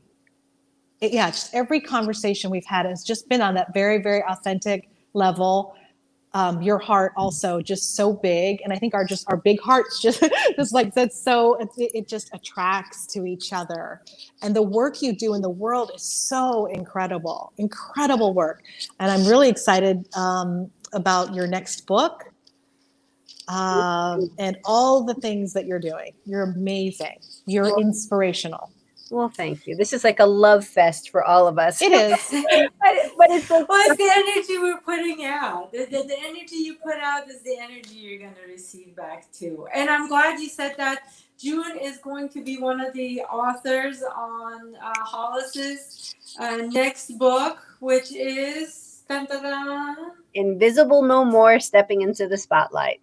it- 1.01 1.13
yeah, 1.13 1.31
just 1.31 1.55
every 1.55 1.81
conversation 1.81 2.51
we've 2.51 2.67
had 2.67 2.85
has 2.87 3.03
just 3.03 3.29
been 3.31 3.41
on 3.41 3.55
that 3.55 3.73
very, 3.73 4.03
very 4.03 4.23
authentic 4.25 4.91
level. 5.15 5.75
Um, 6.35 6.61
your 6.61 6.79
heart 6.79 7.13
also 7.17 7.63
just 7.63 7.97
so 7.97 8.13
big, 8.13 8.61
and 8.63 8.73
I 8.73 8.77
think 8.77 8.95
our 8.95 9.05
just 9.05 9.25
our 9.29 9.37
big 9.37 9.61
hearts 9.61 10.01
just 10.03 10.23
just 10.57 10.75
like 10.75 10.95
that's 10.95 11.21
so 11.21 11.55
it, 11.55 11.69
it 11.79 12.09
just 12.09 12.31
attracts 12.35 13.07
to 13.09 13.25
each 13.25 13.53
other. 13.53 14.03
And 14.43 14.55
the 14.55 14.63
work 14.63 15.01
you 15.01 15.15
do 15.15 15.35
in 15.35 15.43
the 15.43 15.51
world 15.51 15.91
is 15.95 16.03
so 16.03 16.67
incredible, 16.67 17.53
incredible 17.57 18.35
work. 18.35 18.63
And 19.01 19.11
I'm 19.11 19.27
really 19.27 19.49
excited 19.49 20.07
um, 20.15 20.71
about 20.93 21.35
your 21.35 21.47
next 21.47 21.87
book 21.87 22.25
um, 23.49 24.31
and 24.39 24.59
all 24.65 25.05
the 25.05 25.15
things 25.15 25.53
that 25.55 25.67
you're 25.67 25.79
doing. 25.79 26.13
You're 26.27 26.43
amazing. 26.43 27.19
You're 27.47 27.81
inspirational. 27.81 28.71
Well 29.11 29.29
thank 29.29 29.67
you 29.67 29.75
this 29.77 29.93
is 29.93 30.05
like 30.05 30.21
a 30.21 30.27
love 30.27 30.65
fest 30.67 31.11
for 31.11 31.25
all 31.25 31.47
of 31.47 31.59
us 31.59 31.81
It 31.81 31.93
is. 31.93 32.29
but, 32.81 32.95
but 33.17 33.31
it's 33.31 33.51
like 33.51 33.69
Well, 33.69 33.81
it's 33.87 33.97
the 33.97 34.11
energy 34.15 34.59
we're 34.59 34.81
putting 34.81 35.25
out. 35.25 35.73
The, 35.73 35.85
the, 35.87 36.03
the 36.07 36.17
energy 36.19 36.57
you 36.57 36.75
put 36.77 36.97
out 36.97 37.29
is 37.29 37.41
the 37.43 37.57
energy 37.59 37.95
you're 37.97 38.19
going 38.19 38.35
to 38.35 38.51
receive 38.51 38.95
back 38.97 39.31
too. 39.33 39.67
And 39.75 39.89
I'm 39.89 40.09
glad 40.09 40.39
you 40.41 40.49
said 40.49 40.75
that. 40.79 41.03
June 41.39 41.79
is 41.81 41.99
going 41.99 42.29
to 42.31 42.43
be 42.43 42.59
one 42.59 42.81
of 42.81 42.93
the 42.95 43.21
authors 43.23 44.03
on 44.03 44.75
uh, 44.83 44.93
Hollis's 45.05 46.15
uh, 46.41 46.57
next 46.57 47.17
book, 47.19 47.59
which 47.81 48.13
is. 48.13 49.05
Dun, 49.09 49.25
dun, 49.25 49.43
dun. 49.43 49.97
invisible 50.35 51.03
no 51.03 51.25
more 51.25 51.59
stepping 51.61 52.03
into 52.03 52.29
the 52.29 52.37
spotlight 52.37 53.01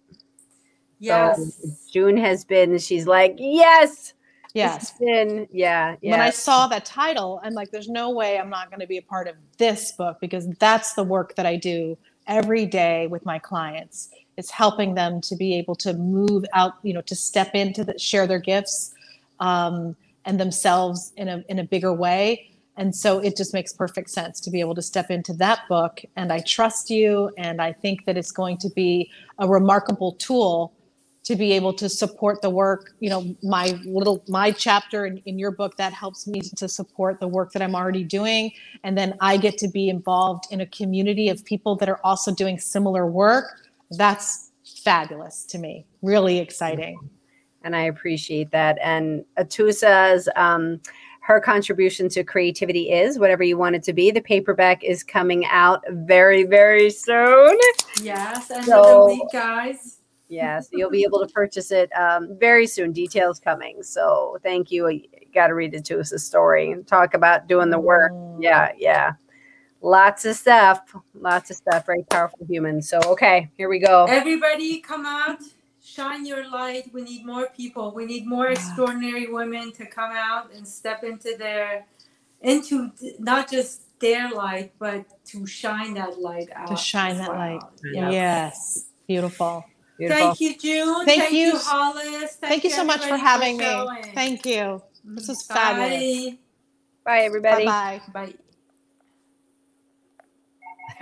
Yes. 1.00 1.82
june 1.92 2.16
has 2.16 2.44
been 2.44 2.78
she's 2.78 3.06
like 3.08 3.34
yes 3.38 4.14
Yes. 4.56 4.92
Been 4.98 5.48
yeah 5.52 5.96
yeah 6.00 6.12
When 6.12 6.20
I 6.20 6.30
saw 6.30 6.66
that 6.68 6.84
title, 6.84 7.40
I'm 7.42 7.54
like, 7.54 7.70
there's 7.70 7.88
no 7.88 8.10
way 8.10 8.38
I'm 8.38 8.50
not 8.50 8.70
going 8.70 8.80
to 8.80 8.86
be 8.86 8.98
a 8.98 9.02
part 9.02 9.28
of 9.28 9.36
this 9.58 9.92
book 9.92 10.18
because 10.20 10.48
that's 10.58 10.94
the 10.94 11.04
work 11.04 11.34
that 11.36 11.46
I 11.46 11.56
do 11.56 11.96
every 12.26 12.66
day 12.66 13.06
with 13.06 13.24
my 13.24 13.38
clients. 13.38 14.10
It's 14.36 14.50
helping 14.50 14.94
them 14.94 15.20
to 15.22 15.36
be 15.36 15.54
able 15.56 15.74
to 15.76 15.94
move 15.94 16.44
out, 16.52 16.74
you 16.82 16.92
know, 16.92 17.00
to 17.02 17.14
step 17.14 17.54
into 17.54 17.84
the, 17.84 17.98
share 17.98 18.26
their 18.26 18.38
gifts 18.38 18.94
um, 19.40 19.96
and 20.24 20.40
themselves 20.40 21.12
in 21.16 21.28
a 21.28 21.44
in 21.48 21.58
a 21.58 21.64
bigger 21.64 21.92
way. 21.92 22.50
And 22.78 22.94
so 22.94 23.18
it 23.18 23.36
just 23.36 23.54
makes 23.54 23.72
perfect 23.72 24.10
sense 24.10 24.38
to 24.40 24.50
be 24.50 24.60
able 24.60 24.74
to 24.74 24.82
step 24.82 25.10
into 25.10 25.32
that 25.34 25.60
book. 25.68 26.02
And 26.14 26.30
I 26.30 26.40
trust 26.40 26.90
you, 26.90 27.30
and 27.38 27.62
I 27.62 27.72
think 27.72 28.04
that 28.04 28.18
it's 28.18 28.32
going 28.32 28.58
to 28.58 28.68
be 28.68 29.10
a 29.38 29.48
remarkable 29.48 30.12
tool 30.12 30.74
to 31.26 31.34
be 31.34 31.52
able 31.52 31.72
to 31.72 31.88
support 31.88 32.40
the 32.40 32.48
work 32.50 32.94
you 33.00 33.10
know 33.10 33.34
my 33.42 33.78
little 33.84 34.22
my 34.28 34.50
chapter 34.50 35.06
in, 35.06 35.18
in 35.26 35.38
your 35.38 35.50
book 35.50 35.76
that 35.76 35.92
helps 35.92 36.26
me 36.26 36.40
to 36.40 36.68
support 36.68 37.18
the 37.20 37.28
work 37.28 37.52
that 37.52 37.62
i'm 37.62 37.74
already 37.74 38.04
doing 38.04 38.50
and 38.84 38.96
then 38.96 39.12
i 39.20 39.36
get 39.36 39.58
to 39.58 39.68
be 39.68 39.88
involved 39.88 40.44
in 40.50 40.60
a 40.60 40.66
community 40.66 41.28
of 41.28 41.44
people 41.44 41.74
that 41.76 41.88
are 41.88 42.00
also 42.04 42.32
doing 42.32 42.58
similar 42.58 43.06
work 43.06 43.68
that's 43.92 44.52
fabulous 44.84 45.44
to 45.44 45.58
me 45.58 45.84
really 46.02 46.38
exciting 46.38 46.98
and 47.66 47.74
I 47.74 47.82
appreciate 47.82 48.52
that. 48.52 48.78
And 48.80 49.24
Atusa's 49.38 50.28
um, 50.36 50.80
her 51.22 51.40
contribution 51.40 52.08
to 52.10 52.22
creativity 52.22 52.92
is 52.92 53.18
whatever 53.18 53.42
you 53.42 53.58
want 53.58 53.74
it 53.74 53.82
to 53.84 53.92
be. 53.92 54.12
The 54.12 54.20
paperback 54.20 54.84
is 54.84 55.02
coming 55.02 55.44
out 55.46 55.82
very, 55.90 56.44
very 56.44 56.90
soon. 56.90 57.58
Yes. 58.00 58.50
And 58.50 58.64
So- 58.64 59.08
the 59.08 59.14
week, 59.14 59.22
guys. 59.32 59.98
Yeah, 60.28 60.60
so 60.60 60.70
you'll 60.72 60.90
be 60.90 61.04
able 61.04 61.24
to 61.24 61.32
purchase 61.32 61.70
it 61.70 61.90
um, 61.96 62.36
very 62.38 62.66
soon. 62.66 62.92
Details 62.92 63.38
coming. 63.38 63.82
So 63.82 64.38
thank 64.42 64.72
you. 64.72 64.88
You 64.88 65.02
got 65.32 65.48
to 65.48 65.54
read 65.54 65.74
it 65.74 65.84
to 65.86 66.00
us 66.00 66.10
a 66.12 66.18
story 66.18 66.72
and 66.72 66.86
talk 66.86 67.14
about 67.14 67.46
doing 67.46 67.70
the 67.70 67.78
work. 67.78 68.12
Mm. 68.12 68.38
Yeah, 68.42 68.72
yeah. 68.76 69.12
Lots 69.82 70.24
of 70.24 70.34
stuff. 70.34 70.80
Lots 71.14 71.50
of 71.50 71.56
stuff. 71.56 71.86
Very 71.86 72.02
powerful 72.10 72.44
humans. 72.48 72.88
So 72.88 72.98
okay, 73.06 73.48
here 73.56 73.68
we 73.68 73.78
go. 73.78 74.06
Everybody 74.06 74.80
come 74.80 75.06
out, 75.06 75.38
shine 75.80 76.26
your 76.26 76.50
light. 76.50 76.90
We 76.92 77.02
need 77.02 77.24
more 77.24 77.48
people. 77.56 77.92
We 77.94 78.04
need 78.04 78.26
more 78.26 78.46
Yeah. 78.46 78.52
extraordinary 78.52 79.28
women 79.28 79.70
to 79.72 79.86
come 79.86 80.10
out 80.12 80.52
and 80.52 80.66
step 80.66 81.04
into 81.04 81.36
their 81.36 81.86
into 82.40 82.90
not 83.20 83.48
just 83.48 83.82
their 84.00 84.30
light, 84.30 84.72
but 84.78 85.04
to 85.26 85.46
shine 85.46 85.94
that 85.94 86.20
light 86.20 86.48
out. 86.52 86.66
To 86.68 86.76
shine 86.76 87.16
that 87.18 87.30
well. 87.30 87.38
light. 87.38 87.62
Yes. 87.84 88.12
yes 88.12 88.86
beautiful 89.06 89.64
Beautiful. 89.98 90.26
Thank 90.26 90.40
you, 90.40 90.56
June. 90.58 91.06
Thank 91.06 91.32
you. 91.32 91.56
Hollis. 91.56 92.36
thank, 92.36 92.64
you 92.64 92.70
so 92.70 92.84
much 92.84 93.00
for 93.06 93.16
everybody 93.16 93.22
having 93.22 93.56
me 93.56 94.12
thank 94.14 94.44
you 94.44 94.82
This 95.04 95.28
was 95.28 95.42
mm-hmm. 95.42 95.54
Bye. 95.54 95.60
fabulous. 95.60 96.34
Bye, 97.04 97.20
everybody. 97.20 97.64
bye 97.64 98.00
bye 98.12 98.26
Bye. 98.26 98.34